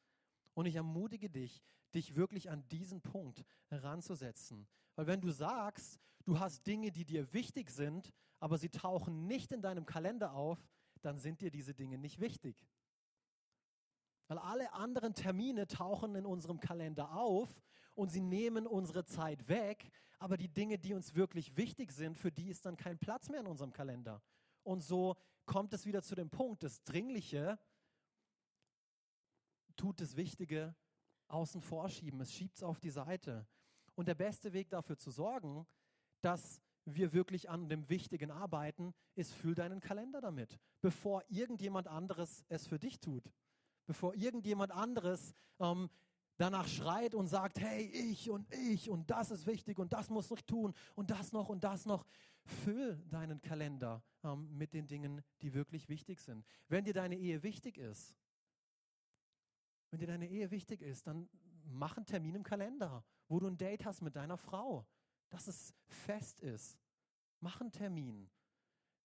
[0.54, 4.68] Und ich ermutige dich, dich wirklich an diesen Punkt heranzusetzen.
[5.00, 9.54] Weil wenn du sagst, du hast Dinge, die dir wichtig sind, aber sie tauchen nicht
[9.54, 10.62] in deinem Kalender auf,
[11.02, 12.68] dann sind dir diese Dinge nicht wichtig.
[14.28, 17.62] Weil alle anderen Termine tauchen in unserem Kalender auf
[17.96, 22.34] und sie nehmen unsere Zeit weg, aber die Dinge, die uns wirklich wichtig sind, für
[22.34, 24.22] die ist dann kein Platz mehr in unserem Kalender.
[24.64, 27.58] Und so kommt es wieder zu dem Punkt, das Dringliche
[29.78, 30.76] tut das Wichtige
[31.30, 32.20] außen vorschieben.
[32.20, 33.48] Es schiebt es auf die Seite.
[34.00, 35.68] Und der beste Weg dafür zu sorgen,
[36.22, 42.46] dass wir wirklich an dem Wichtigen arbeiten, ist, füll deinen Kalender damit, bevor irgendjemand anderes
[42.48, 43.30] es für dich tut.
[43.88, 45.90] Bevor irgendjemand anderes ähm,
[46.38, 50.32] danach schreit und sagt, hey, ich und ich und das ist wichtig und das muss
[50.32, 52.06] ich tun und das noch und das noch.
[52.46, 56.46] Füll deinen Kalender ähm, mit den Dingen, die wirklich wichtig sind.
[56.70, 58.16] Wenn dir deine Ehe wichtig ist,
[59.92, 61.28] wenn dir deine Ehe wichtig ist, dann
[61.72, 64.86] mach einen Termin im Kalender, wo du ein Date hast mit deiner Frau,
[65.30, 66.78] dass es fest ist.
[67.40, 68.30] Mach einen Termin.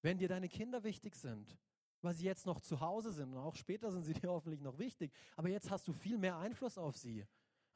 [0.03, 1.59] Wenn dir deine Kinder wichtig sind,
[2.03, 4.79] weil sie jetzt noch zu Hause sind und auch später sind sie dir hoffentlich noch
[4.79, 7.27] wichtig, aber jetzt hast du viel mehr Einfluss auf sie,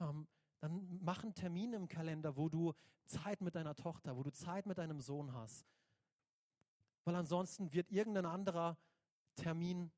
[0.01, 0.27] ähm,
[0.61, 2.75] dann mach einen Termin im Kalender, wo du
[3.07, 5.67] Zeit mit deiner Tochter, wo du Zeit mit deinem Sohn hast.
[7.05, 8.77] Weil ansonsten wird irgendein anderer
[9.37, 9.91] Termin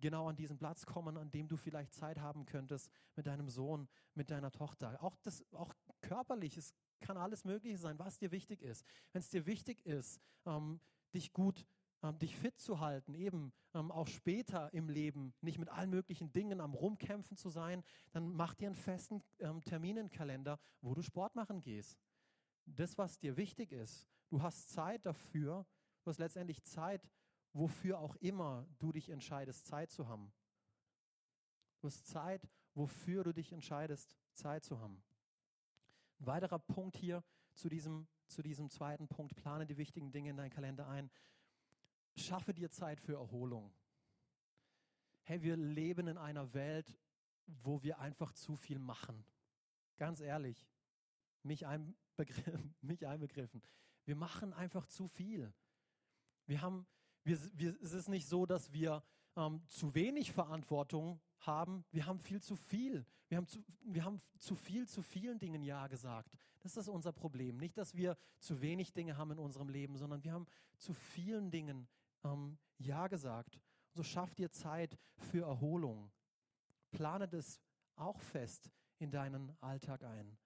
[0.00, 3.88] genau an diesen Platz kommen, an dem du vielleicht Zeit haben könntest mit deinem Sohn,
[4.14, 5.02] mit deiner Tochter.
[5.02, 8.84] Auch, das, auch körperlich, es kann alles Mögliche sein, was dir wichtig ist.
[9.12, 10.80] Wenn es dir wichtig ist, ähm,
[11.14, 11.66] dich gut
[12.02, 16.32] ähm, dich fit zu halten, eben ähm, auch später im Leben nicht mit allen möglichen
[16.32, 17.82] Dingen am Rumkämpfen zu sein,
[18.12, 21.98] dann mach dir einen festen ähm, Terminenkalender, wo du Sport machen gehst.
[22.66, 25.66] Das, was dir wichtig ist, du hast Zeit dafür,
[26.02, 27.08] du hast letztendlich Zeit,
[27.56, 30.32] wofür auch immer du dich entscheidest, Zeit zu haben.
[31.80, 35.02] Du hast Zeit, wofür du dich entscheidest, Zeit zu haben.
[36.20, 37.22] Ein weiterer Punkt hier
[37.54, 41.10] zu diesem, zu diesem zweiten Punkt, plane die wichtigen Dinge in deinen Kalender ein
[42.16, 43.72] schaffe dir Zeit für Erholung.
[45.22, 46.98] Hey, wir leben in einer Welt,
[47.46, 49.24] wo wir einfach zu viel machen.
[49.96, 50.68] Ganz ehrlich,
[51.42, 53.62] mich, einbegriffen, mich einbegriffen.
[54.04, 55.52] Wir machen einfach zu viel.
[56.46, 56.86] Wir haben,
[57.26, 59.02] wir, wir, es ist nicht so, dass wir
[59.36, 61.84] ähm, zu wenig Verantwortung haben.
[61.90, 63.04] Wir haben viel zu viel.
[63.28, 66.32] Wir haben zu, wir haben zu viel zu vielen Dingen Ja gesagt.
[66.60, 67.56] Das ist unser Problem.
[67.56, 70.46] Nicht, dass wir zu wenig Dinge haben in unserem Leben, sondern wir haben
[70.78, 71.88] zu vielen Dingen
[72.24, 73.60] ähm, Ja gesagt.
[73.92, 76.12] so schafft dir Zeit für Erholung.
[76.92, 77.60] Plane das
[77.96, 80.38] auch fest in deinen Alltag ein.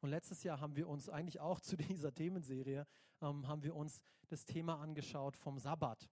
[0.00, 2.86] Und letztes Jahr haben wir uns eigentlich auch zu dieser Themenserie,
[3.20, 6.08] ähm, haben wir uns das Thema angeschaut vom Sabbat.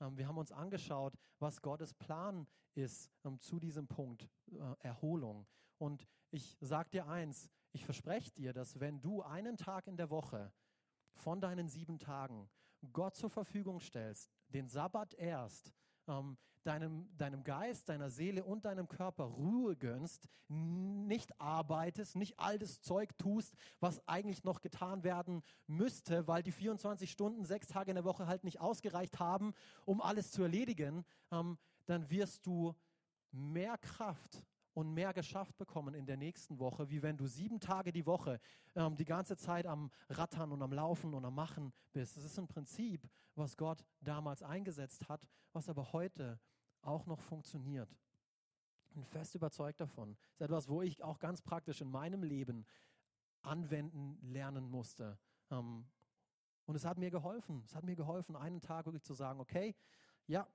[0.00, 5.46] Ähm, wir haben uns angeschaut, was Gottes Plan ist ähm, zu diesem Punkt äh, Erholung.
[5.78, 10.10] Und ich sage dir eins, ich verspreche dir, dass wenn du einen Tag in der
[10.10, 10.52] Woche
[11.14, 12.48] von deinen sieben Tagen
[12.92, 15.72] Gott zur Verfügung stellst, den Sabbat erst,
[16.08, 22.58] ähm, deinem, deinem Geist, deiner Seele und deinem Körper Ruhe gönnst, nicht arbeitest, nicht all
[22.58, 27.90] das Zeug tust, was eigentlich noch getan werden müsste, weil die 24 Stunden, sechs Tage
[27.90, 32.74] in der Woche halt nicht ausgereicht haben, um alles zu erledigen, ähm, dann wirst du
[33.32, 34.44] mehr Kraft
[34.74, 38.40] und mehr geschafft bekommen in der nächsten Woche, wie wenn du sieben Tage die Woche
[38.74, 42.16] ähm, die ganze Zeit am Rattern und am Laufen und am Machen bist.
[42.16, 46.38] Das ist ein Prinzip, was Gott damals eingesetzt hat, was aber heute
[46.82, 47.88] auch noch funktioniert.
[48.90, 50.16] Bin fest überzeugt davon.
[50.36, 52.66] Das ist etwas, wo ich auch ganz praktisch in meinem Leben
[53.42, 55.18] anwenden lernen musste.
[55.50, 55.86] Ähm,
[56.66, 57.62] und es hat mir geholfen.
[57.64, 59.74] Es hat mir geholfen, einen Tag wirklich zu sagen, okay,
[60.26, 60.46] ja,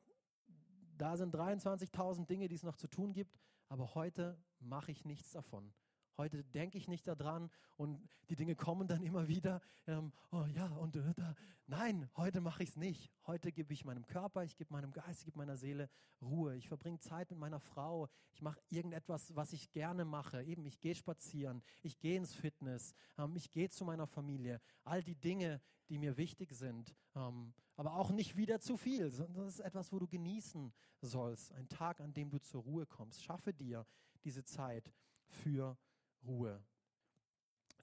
[0.98, 5.32] da sind 23.000 Dinge, die es noch zu tun gibt, aber heute mache ich nichts
[5.32, 5.74] davon.
[6.18, 8.00] Heute denke ich nicht daran und
[8.30, 9.62] die Dinge kommen dann immer wieder.
[9.86, 11.36] Ähm, oh ja, und äh, da.
[11.68, 13.12] Nein, heute mache ich es nicht.
[13.28, 15.90] Heute gebe ich meinem Körper, ich gebe meinem Geist, ich gebe meiner Seele
[16.22, 16.56] Ruhe.
[16.56, 18.08] Ich verbringe Zeit mit meiner Frau.
[18.32, 20.42] Ich mache irgendetwas, was ich gerne mache.
[20.44, 24.62] Eben, ich gehe spazieren, ich gehe ins Fitness, ähm, ich gehe zu meiner Familie.
[24.86, 26.96] All die Dinge, die mir wichtig sind.
[27.14, 31.52] Ähm, aber auch nicht wieder zu viel, sondern das ist etwas, wo du genießen sollst.
[31.52, 33.22] Ein Tag, an dem du zur Ruhe kommst.
[33.22, 33.86] Schaffe dir
[34.24, 34.94] diese Zeit
[35.28, 35.78] für
[36.26, 36.64] Ruhe.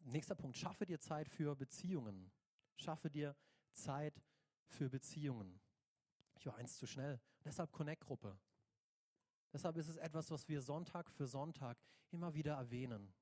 [0.05, 2.31] Nächster Punkt, schaffe dir Zeit für Beziehungen.
[2.77, 3.37] Schaffe dir
[3.73, 4.23] Zeit
[4.67, 5.61] für Beziehungen.
[6.35, 7.21] Ich war eins zu schnell.
[7.45, 8.39] Deshalb Connect-Gruppe.
[9.53, 11.79] Deshalb ist es etwas, was wir Sonntag für Sonntag
[12.11, 13.13] immer wieder erwähnen.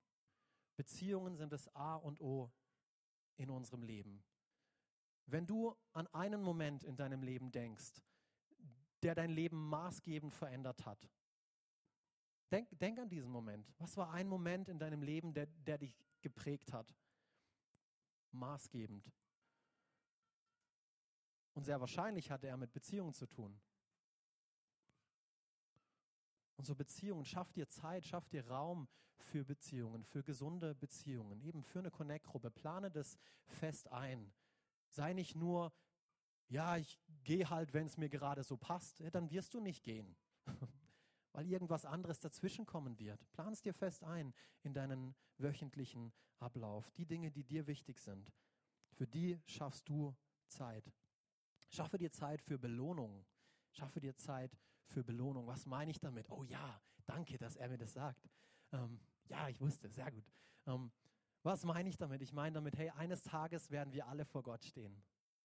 [0.77, 2.51] Beziehungen sind das A und O
[3.37, 4.23] in unserem Leben.
[5.27, 8.03] Wenn du an einen Moment in deinem Leben denkst,
[9.03, 11.11] der dein Leben maßgebend verändert hat,
[12.51, 13.73] Denk, denk an diesen Moment.
[13.79, 16.95] Was war ein Moment in deinem Leben, der, der dich geprägt hat?
[18.33, 19.11] Maßgebend.
[21.55, 23.61] Und sehr wahrscheinlich hatte er mit Beziehungen zu tun.
[26.57, 31.63] Und so Beziehungen, schaff dir Zeit, schaff dir Raum für Beziehungen, für gesunde Beziehungen, eben
[31.63, 32.51] für eine Connect-Gruppe.
[32.51, 34.33] Plane das fest ein.
[34.89, 35.73] Sei nicht nur,
[36.49, 39.85] ja, ich gehe halt, wenn es mir gerade so passt, ja, dann wirst du nicht
[39.85, 40.17] gehen.
[41.33, 43.31] weil irgendwas anderes dazwischenkommen wird.
[43.33, 46.91] Plan es dir fest ein in deinen wöchentlichen Ablauf.
[46.93, 48.33] Die Dinge, die dir wichtig sind,
[48.93, 50.15] für die schaffst du
[50.49, 50.93] Zeit.
[51.69, 53.25] Schaffe dir Zeit für Belohnung.
[53.71, 55.47] Schaffe dir Zeit für Belohnung.
[55.47, 56.29] Was meine ich damit?
[56.31, 58.29] Oh ja, danke, dass er mir das sagt.
[58.73, 60.25] Ähm, Ja, ich wusste, sehr gut.
[60.67, 60.91] Ähm,
[61.43, 62.21] was meine ich damit?
[62.21, 65.03] Ich meine damit, hey, eines Tages werden wir alle vor Gott stehen.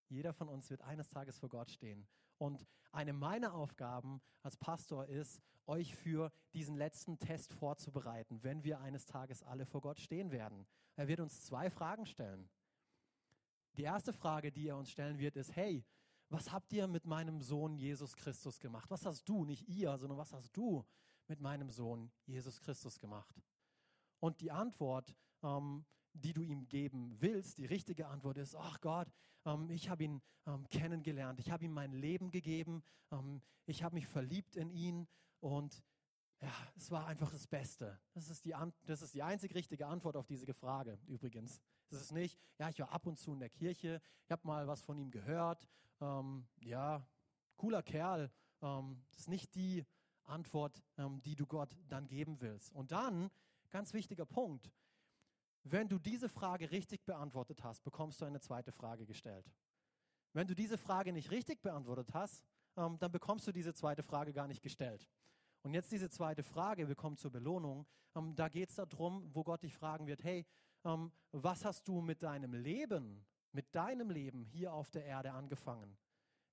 [0.10, 2.08] Jeder von uns wird eines Tages vor Gott stehen.
[2.38, 8.80] Und eine meiner Aufgaben als Pastor ist, euch für diesen letzten Test vorzubereiten, wenn wir
[8.80, 10.68] eines Tages alle vor Gott stehen werden.
[10.96, 12.50] Er wird uns zwei Fragen stellen.
[13.78, 15.84] Die erste Frage, die er uns stellen wird, ist, hey,
[16.30, 18.90] was habt ihr mit meinem Sohn Jesus Christus gemacht?
[18.90, 20.86] Was hast du, nicht ihr, sondern was hast du
[21.28, 23.42] mit meinem Sohn Jesus Christus gemacht?
[24.20, 29.08] Und die Antwort, ähm, die du ihm geben willst, die richtige Antwort ist, ach Gott,
[29.46, 33.96] ähm, ich habe ihn ähm, kennengelernt, ich habe ihm mein Leben gegeben, ähm, ich habe
[33.96, 35.08] mich verliebt in ihn
[35.40, 35.84] und
[36.42, 38.00] ja, es war einfach das Beste.
[38.14, 38.54] Das ist, die,
[38.86, 41.62] das ist die einzig richtige Antwort auf diese Frage übrigens.
[41.90, 44.68] Es ist nicht, ja, ich war ab und zu in der Kirche, ich habe mal
[44.68, 45.68] was von ihm gehört,
[46.02, 47.08] ähm, ja,
[47.56, 48.32] cooler Kerl.
[48.62, 49.86] Ähm, das ist nicht die
[50.24, 52.74] Antwort, ähm, die du Gott dann geben willst.
[52.74, 53.30] Und dann,
[53.70, 54.72] ganz wichtiger Punkt,
[55.68, 59.52] wenn du diese Frage richtig beantwortet hast, bekommst du eine zweite Frage gestellt.
[60.32, 62.44] Wenn du diese Frage nicht richtig beantwortet hast,
[62.78, 65.08] ähm, dann bekommst du diese zweite Frage gar nicht gestellt.
[65.64, 67.88] Und jetzt diese zweite Frage, kommen zur Belohnung.
[68.16, 70.46] Ähm, da geht es darum, wo Gott dich fragen wird, hey,
[70.84, 75.98] ähm, was hast du mit deinem Leben, mit deinem Leben hier auf der Erde angefangen?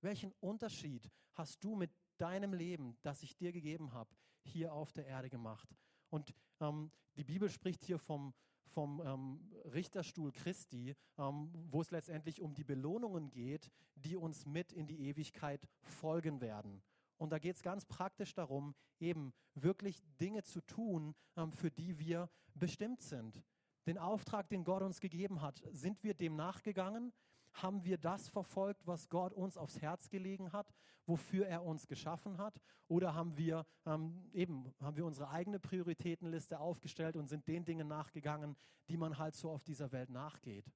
[0.00, 5.06] Welchen Unterschied hast du mit deinem Leben, das ich dir gegeben habe, hier auf der
[5.06, 5.68] Erde gemacht?
[6.08, 8.32] Und ähm, die Bibel spricht hier vom,
[8.72, 9.40] vom ähm,
[9.72, 15.00] Richterstuhl Christi, ähm, wo es letztendlich um die Belohnungen geht, die uns mit in die
[15.08, 16.82] Ewigkeit folgen werden.
[17.18, 21.98] Und da geht es ganz praktisch darum, eben wirklich Dinge zu tun, ähm, für die
[21.98, 23.42] wir bestimmt sind.
[23.86, 27.12] Den Auftrag, den Gott uns gegeben hat, sind wir dem nachgegangen?
[27.52, 30.72] Haben wir das verfolgt, was Gott uns aufs Herz gelegen hat,
[31.06, 32.60] wofür er uns geschaffen hat?
[32.88, 37.88] Oder haben wir ähm, eben haben wir unsere eigene Prioritätenliste aufgestellt und sind den Dingen
[37.88, 38.56] nachgegangen,
[38.88, 40.70] die man halt so auf dieser Welt nachgeht?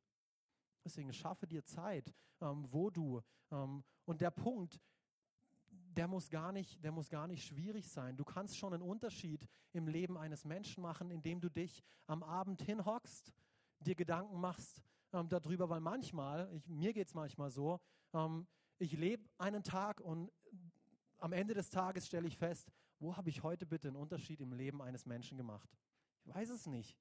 [0.84, 4.80] Deswegen schaffe dir Zeit, ähm, wo du ähm, und der Punkt,
[5.68, 8.16] der muss, gar nicht, der muss gar nicht schwierig sein.
[8.16, 12.62] Du kannst schon einen Unterschied im Leben eines Menschen machen, indem du dich am Abend
[12.62, 13.32] hinhockst,
[13.80, 14.82] dir Gedanken machst
[15.16, 17.80] ähm, darüber, weil manchmal, ich, mir geht es manchmal so,
[18.12, 18.46] ähm,
[18.78, 20.30] ich lebe einen Tag und
[21.18, 24.52] am Ende des Tages stelle ich fest, wo habe ich heute bitte einen Unterschied im
[24.52, 25.68] Leben eines Menschen gemacht?
[26.24, 26.98] Ich weiß es nicht.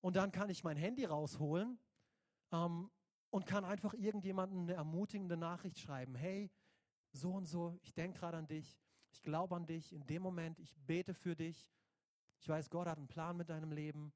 [0.00, 1.78] Und dann kann ich mein Handy rausholen
[2.52, 2.90] ähm,
[3.30, 6.14] und kann einfach irgendjemandem eine ermutigende Nachricht schreiben.
[6.14, 6.50] Hey,
[7.12, 8.80] so und so, ich denke gerade an dich,
[9.12, 11.70] ich glaube an dich, in dem Moment, ich bete für dich.
[12.38, 14.12] Ich weiß, Gott hat einen Plan mit deinem Leben.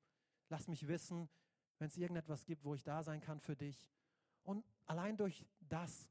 [0.49, 1.29] Lass mich wissen,
[1.85, 3.91] wenn es irgendetwas gibt, wo ich da sein kann für dich.
[4.43, 6.09] Und allein durch das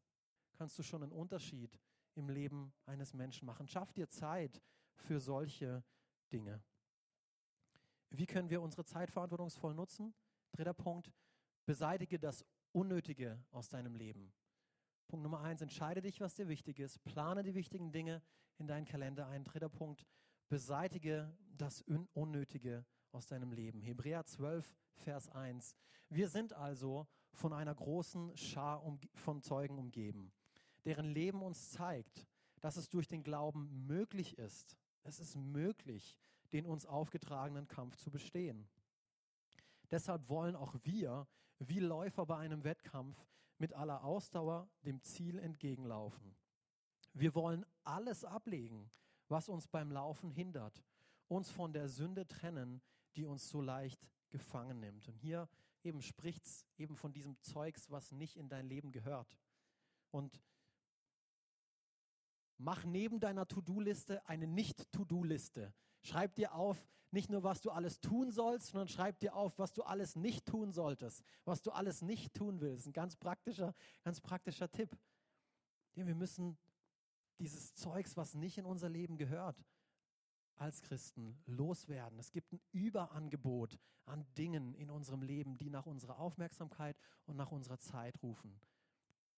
[0.53, 1.79] kannst du schon einen Unterschied
[2.13, 3.67] im Leben eines Menschen machen.
[3.67, 4.61] Schaff dir Zeit
[4.93, 5.83] für solche
[6.31, 6.61] Dinge.
[8.11, 10.13] Wie können wir unsere Zeit verantwortungsvoll nutzen?
[10.51, 11.11] Dritter Punkt,
[11.65, 14.31] beseitige das Unnötige aus deinem Leben.
[15.07, 17.03] Punkt Nummer eins, entscheide dich, was dir wichtig ist.
[17.03, 18.21] Plane die wichtigen Dinge
[18.59, 19.43] in deinen Kalender ein.
[19.43, 20.05] Dritter Punkt,
[20.49, 23.81] beseitige das Unnötige aus deinem Leben.
[23.81, 25.75] Hebräer 12, Vers 1.
[26.09, 28.81] Wir sind also von einer großen Schar
[29.15, 30.31] von Zeugen umgeben,
[30.85, 32.27] deren Leben uns zeigt,
[32.61, 34.77] dass es durch den Glauben möglich ist.
[35.03, 36.17] Es ist möglich,
[36.53, 38.67] den uns aufgetragenen Kampf zu bestehen.
[39.91, 41.27] Deshalb wollen auch wir,
[41.59, 43.17] wie Läufer bei einem Wettkampf,
[43.57, 46.35] mit aller Ausdauer dem Ziel entgegenlaufen.
[47.13, 48.89] Wir wollen alles ablegen,
[49.27, 50.83] was uns beim Laufen hindert,
[51.27, 52.81] uns von der Sünde trennen,
[53.15, 53.99] die uns so leicht
[54.33, 55.07] gefangen nimmt.
[55.07, 55.47] Und hier
[55.83, 59.39] eben spricht es eben von diesem Zeugs, was nicht in dein Leben gehört.
[60.11, 60.41] Und
[62.57, 65.73] mach neben deiner To-Do-Liste eine Nicht-To-Do-Liste.
[66.01, 66.77] Schreib dir auf,
[67.11, 70.47] nicht nur, was du alles tun sollst, sondern schreib dir auf, was du alles nicht
[70.47, 72.87] tun solltest, was du alles nicht tun willst.
[72.87, 74.97] Ein ganz praktischer, ganz praktischer Tipp.
[75.95, 76.57] Denn wir müssen
[77.39, 79.63] dieses Zeugs, was nicht in unser Leben gehört,
[80.55, 82.19] als Christen loswerden.
[82.19, 87.51] Es gibt ein Überangebot an Dingen in unserem Leben, die nach unserer Aufmerksamkeit und nach
[87.51, 88.59] unserer Zeit rufen.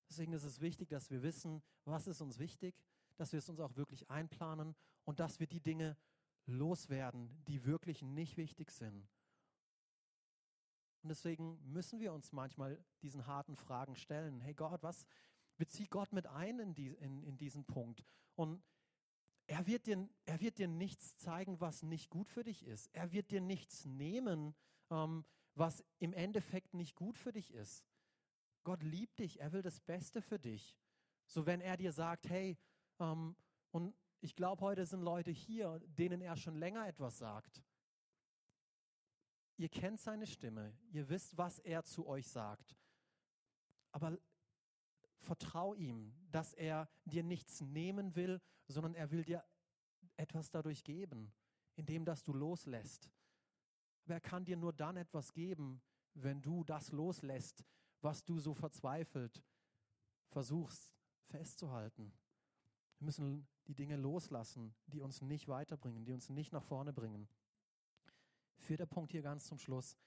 [0.09, 2.75] Deswegen ist es wichtig, dass wir wissen, was ist uns wichtig,
[3.17, 5.97] dass wir es uns auch wirklich einplanen und dass wir die Dinge
[6.45, 9.07] loswerden, die wirklich nicht wichtig sind.
[11.01, 14.41] Und deswegen müssen wir uns manchmal diesen harten Fragen stellen.
[14.41, 15.05] Hey Gott, was
[15.57, 18.03] bezieht Gott mit ein in, die, in, in diesen Punkt?
[18.35, 18.63] Und
[19.47, 22.89] er wird, dir, er wird dir nichts zeigen, was nicht gut für dich ist.
[22.93, 24.55] Er wird dir nichts nehmen,
[24.89, 25.23] ähm,
[25.53, 27.85] was im Endeffekt nicht gut für dich ist.
[28.63, 30.75] Gott liebt dich, er will das Beste für dich.
[31.27, 32.57] So wenn er dir sagt, hey,
[32.99, 33.35] ähm,
[33.71, 37.63] und ich glaube, heute sind Leute hier, denen er schon länger etwas sagt.
[39.57, 42.75] Ihr kennt seine Stimme, ihr wisst, was er zu euch sagt.
[43.91, 44.17] Aber
[45.25, 49.43] vertrau ihm, dass er dir nichts nehmen will, sondern er will dir
[50.17, 51.33] etwas dadurch geben,
[51.75, 53.11] indem dass du loslässt.
[54.05, 55.81] Aber er kann dir nur dann etwas geben,
[56.13, 57.65] wenn du das loslässt,
[58.01, 59.43] was du so verzweifelt
[60.29, 60.93] versuchst
[61.27, 62.13] festzuhalten.
[62.99, 67.27] Wir müssen die Dinge loslassen, die uns nicht weiterbringen, die uns nicht nach vorne bringen.
[68.57, 69.97] Vierter Punkt hier ganz zum Schluss.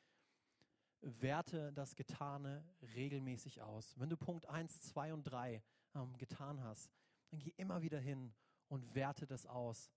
[1.00, 3.98] Werte das Getane regelmäßig aus.
[3.98, 5.62] Wenn du Punkt 1, 2 und 3
[5.94, 6.92] ähm, getan hast,
[7.30, 8.34] dann geh immer wieder hin
[8.68, 9.90] und werte das aus,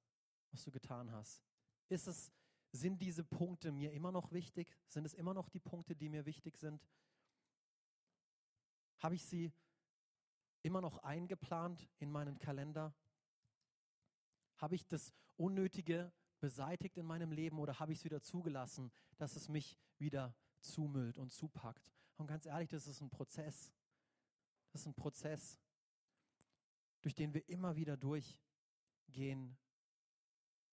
[0.52, 1.44] was du getan hast.
[1.90, 2.32] Ist es,
[2.72, 4.76] sind diese Punkte mir immer noch wichtig?
[4.88, 6.88] Sind es immer noch die Punkte, die mir wichtig sind?
[9.00, 9.52] Habe ich sie
[10.62, 12.94] immer noch eingeplant in meinen Kalender?
[14.58, 19.36] Habe ich das Unnötige beseitigt in meinem Leben oder habe ich es wieder zugelassen, dass
[19.36, 21.92] es mich wieder zumüllt und zupackt?
[22.18, 23.74] Und ganz ehrlich, das ist ein Prozess.
[24.72, 25.60] Das ist ein Prozess,
[27.02, 29.58] durch den wir immer wieder durchgehen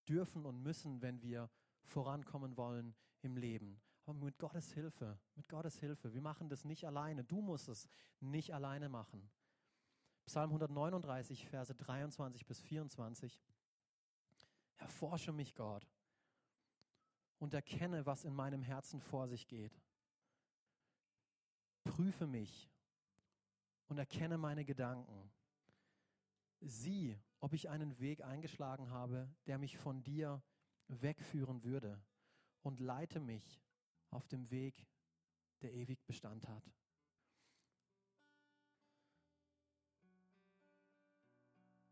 [0.09, 1.51] dürfen und müssen, wenn wir
[1.83, 3.81] vorankommen wollen im Leben.
[4.07, 6.13] Aber mit Gottes Hilfe, mit Gottes Hilfe.
[6.15, 7.25] Wir machen das nicht alleine.
[7.25, 7.89] Du musst es
[8.21, 9.31] nicht alleine machen.
[10.25, 13.41] Psalm 139, Verse 23 bis 24.
[14.77, 15.87] Erforsche mich, Gott,
[17.39, 19.81] und erkenne, was in meinem Herzen vor sich geht.
[21.85, 22.71] Prüfe mich
[23.87, 25.31] und erkenne meine Gedanken.
[26.61, 30.43] Sieh, ob ich einen Weg eingeschlagen habe, der mich von dir
[30.89, 32.03] wegführen würde,
[32.63, 33.63] und leite mich
[34.11, 34.87] auf dem Weg,
[35.63, 36.65] der ewig Bestand hat.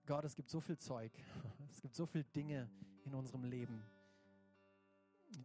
[0.07, 1.13] Gott, es gibt so viel Zeug,
[1.71, 2.71] es gibt so viele Dinge
[3.05, 3.85] in unserem Leben,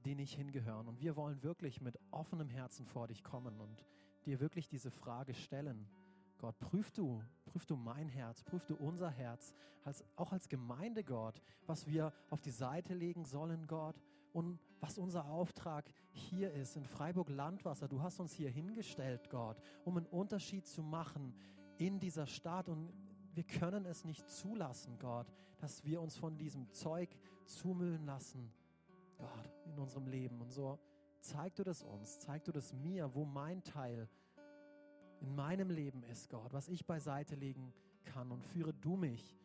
[0.06, 0.88] die nicht hingehören.
[0.88, 3.86] Und wir wollen wirklich mit offenem Herzen vor dich kommen und
[4.26, 5.88] dir wirklich diese Frage stellen.
[6.38, 9.54] Gott, prüf du, prüf du mein Herz, prüf du unser Herz,
[9.84, 14.02] als, auch als Gemeinde, Gott, was wir auf die Seite legen sollen, Gott,
[14.34, 17.88] und was unser Auftrag hier ist in Freiburg Landwasser.
[17.88, 21.36] Du hast uns hier hingestellt, Gott, um einen Unterschied zu machen
[21.78, 22.92] in dieser Stadt und
[23.34, 25.28] wir können es nicht zulassen, Gott,
[25.60, 27.16] dass wir uns von diesem Zeug
[27.46, 28.52] zumüllen lassen,
[29.18, 30.42] Gott, in unserem Leben.
[30.42, 30.80] Und so
[31.20, 34.10] zeig du das uns, zeig du das mir, wo mein Teil
[35.22, 37.74] in meinem Leben ist, Gott, was ich beiseite legen
[38.06, 39.38] kann und führe du mich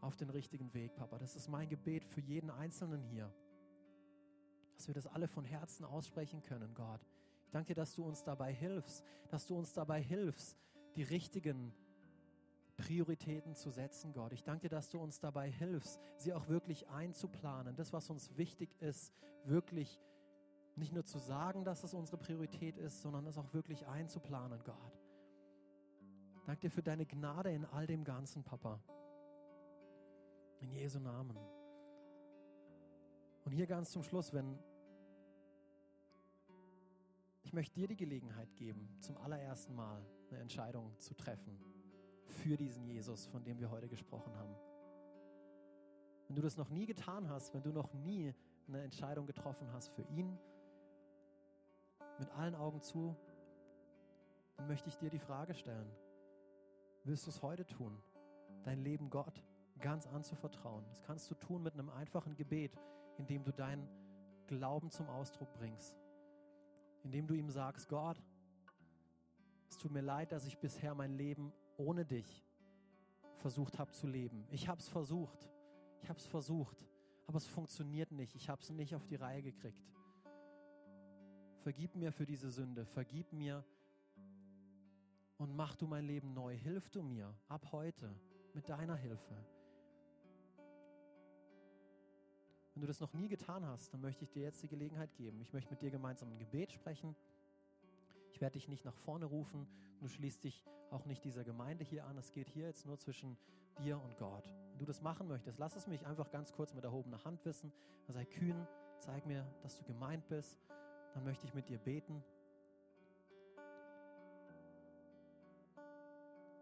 [0.00, 1.18] auf den richtigen Weg, Papa.
[1.18, 3.32] Das ist mein Gebet für jeden Einzelnen hier,
[4.74, 7.00] dass wir das alle von Herzen aussprechen können, Gott.
[7.44, 10.56] Ich danke dir, dass du uns dabei hilfst, dass du uns dabei hilfst,
[10.94, 11.74] die richtigen
[12.76, 14.32] Prioritäten zu setzen, Gott.
[14.32, 17.74] Ich danke dir, dass du uns dabei hilfst, sie auch wirklich einzuplanen.
[17.76, 19.12] Das, was uns wichtig ist,
[19.44, 20.00] wirklich
[20.76, 25.00] nicht nur zu sagen, dass es unsere Priorität ist, sondern es auch wirklich einzuplanen, Gott.
[26.44, 28.80] Danke dir für deine Gnade in all dem Ganzen, Papa.
[30.60, 31.36] In Jesu Namen.
[33.44, 34.58] Und hier ganz zum Schluss, wenn
[37.42, 41.56] ich möchte dir die Gelegenheit geben, zum allerersten Mal eine Entscheidung zu treffen
[42.26, 44.54] für diesen Jesus, von dem wir heute gesprochen haben.
[46.28, 48.34] Wenn du das noch nie getan hast, wenn du noch nie
[48.68, 50.38] eine Entscheidung getroffen hast für ihn,
[52.18, 53.14] mit allen Augen zu,
[54.56, 55.90] dann möchte ich dir die Frage stellen,
[57.04, 58.02] willst du es heute tun,
[58.64, 59.44] dein Leben Gott
[59.80, 60.84] ganz anzuvertrauen?
[60.88, 62.76] Das kannst du tun mit einem einfachen Gebet,
[63.18, 63.88] indem du deinen
[64.46, 65.96] Glauben zum Ausdruck bringst,
[67.02, 68.20] indem du ihm sagst, Gott,
[69.68, 72.44] es tut mir leid, dass ich bisher mein Leben ohne dich
[73.36, 74.46] versucht habe zu leben.
[74.50, 75.50] Ich habe es versucht.
[76.02, 76.84] Ich habe es versucht.
[77.26, 78.34] Aber es funktioniert nicht.
[78.34, 79.92] Ich habe es nicht auf die Reihe gekriegt.
[81.62, 82.86] Vergib mir für diese Sünde.
[82.86, 83.64] Vergib mir
[85.38, 86.54] und mach du mein Leben neu.
[86.54, 88.14] Hilf du mir ab heute
[88.54, 89.34] mit deiner Hilfe.
[92.74, 95.40] Wenn du das noch nie getan hast, dann möchte ich dir jetzt die Gelegenheit geben.
[95.40, 97.16] Ich möchte mit dir gemeinsam ein Gebet sprechen.
[98.30, 99.66] Ich werde dich nicht nach vorne rufen.
[100.00, 102.16] Du schließt dich auch nicht dieser Gemeinde hier an.
[102.18, 103.36] Es geht hier jetzt nur zwischen
[103.78, 104.52] dir und Gott.
[104.70, 107.72] Wenn du das machen möchtest, lass es mich einfach ganz kurz mit erhobener Hand wissen.
[108.08, 108.66] Sei kühn,
[109.00, 110.58] zeig mir, dass du gemeint bist.
[111.14, 112.22] Dann möchte ich mit dir beten.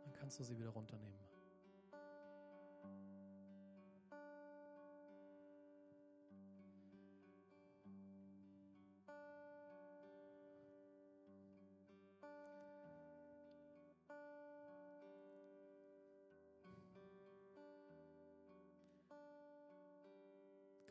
[0.05, 1.34] Dann kannst du sie wieder runternehmen.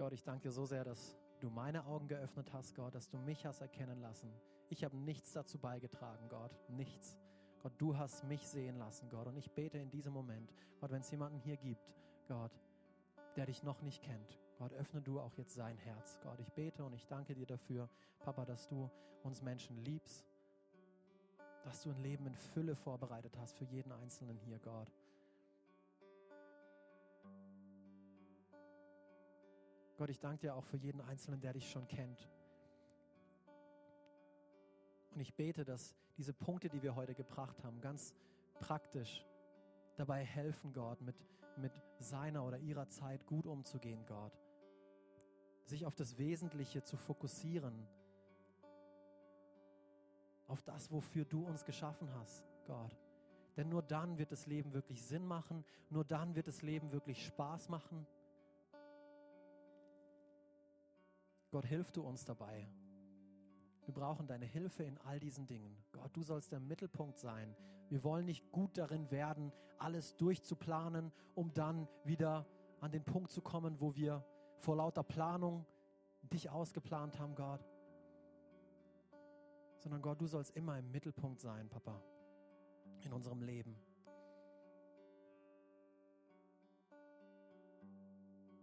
[0.03, 3.17] Gott, ich danke dir so sehr, dass du meine Augen geöffnet hast, Gott, dass du
[3.17, 4.29] mich hast erkennen lassen.
[4.67, 7.17] Ich habe nichts dazu beigetragen, Gott, nichts.
[7.61, 9.27] Gott, du hast mich sehen lassen, Gott.
[9.27, 11.89] Und ich bete in diesem Moment, Gott, wenn es jemanden hier gibt,
[12.27, 12.51] Gott,
[13.37, 16.19] der dich noch nicht kennt, Gott, öffne du auch jetzt sein Herz.
[16.21, 17.87] Gott, ich bete und ich danke dir dafür,
[18.19, 18.91] Papa, dass du
[19.23, 20.25] uns Menschen liebst,
[21.63, 24.91] dass du ein Leben in Fülle vorbereitet hast für jeden Einzelnen hier, Gott.
[29.97, 32.27] Gott, ich danke dir auch für jeden Einzelnen, der dich schon kennt.
[35.13, 38.13] Und ich bete, dass diese Punkte, die wir heute gebracht haben, ganz
[38.59, 39.23] praktisch
[39.95, 41.15] dabei helfen, Gott, mit,
[41.57, 44.33] mit seiner oder ihrer Zeit gut umzugehen, Gott.
[45.65, 47.87] Sich auf das Wesentliche zu fokussieren,
[50.47, 52.97] auf das, wofür du uns geschaffen hast, Gott.
[53.55, 57.25] Denn nur dann wird das Leben wirklich Sinn machen, nur dann wird das Leben wirklich
[57.25, 58.07] Spaß machen.
[61.53, 62.67] Gott, hilf du uns dabei.
[63.85, 65.77] Wir brauchen deine Hilfe in all diesen Dingen.
[65.91, 67.55] Gott, du sollst der Mittelpunkt sein.
[67.89, 72.47] Wir wollen nicht gut darin werden, alles durchzuplanen, um dann wieder
[72.79, 74.25] an den Punkt zu kommen, wo wir
[74.57, 75.63] vor lauter Planung
[76.23, 77.63] dich ausgeplant haben, Gott.
[79.77, 82.01] Sondern Gott, du sollst immer im Mittelpunkt sein, Papa,
[83.01, 83.77] in unserem Leben.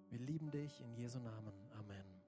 [0.08, 1.54] Wir lieben dich in Jesu Namen.
[1.78, 2.19] Amen.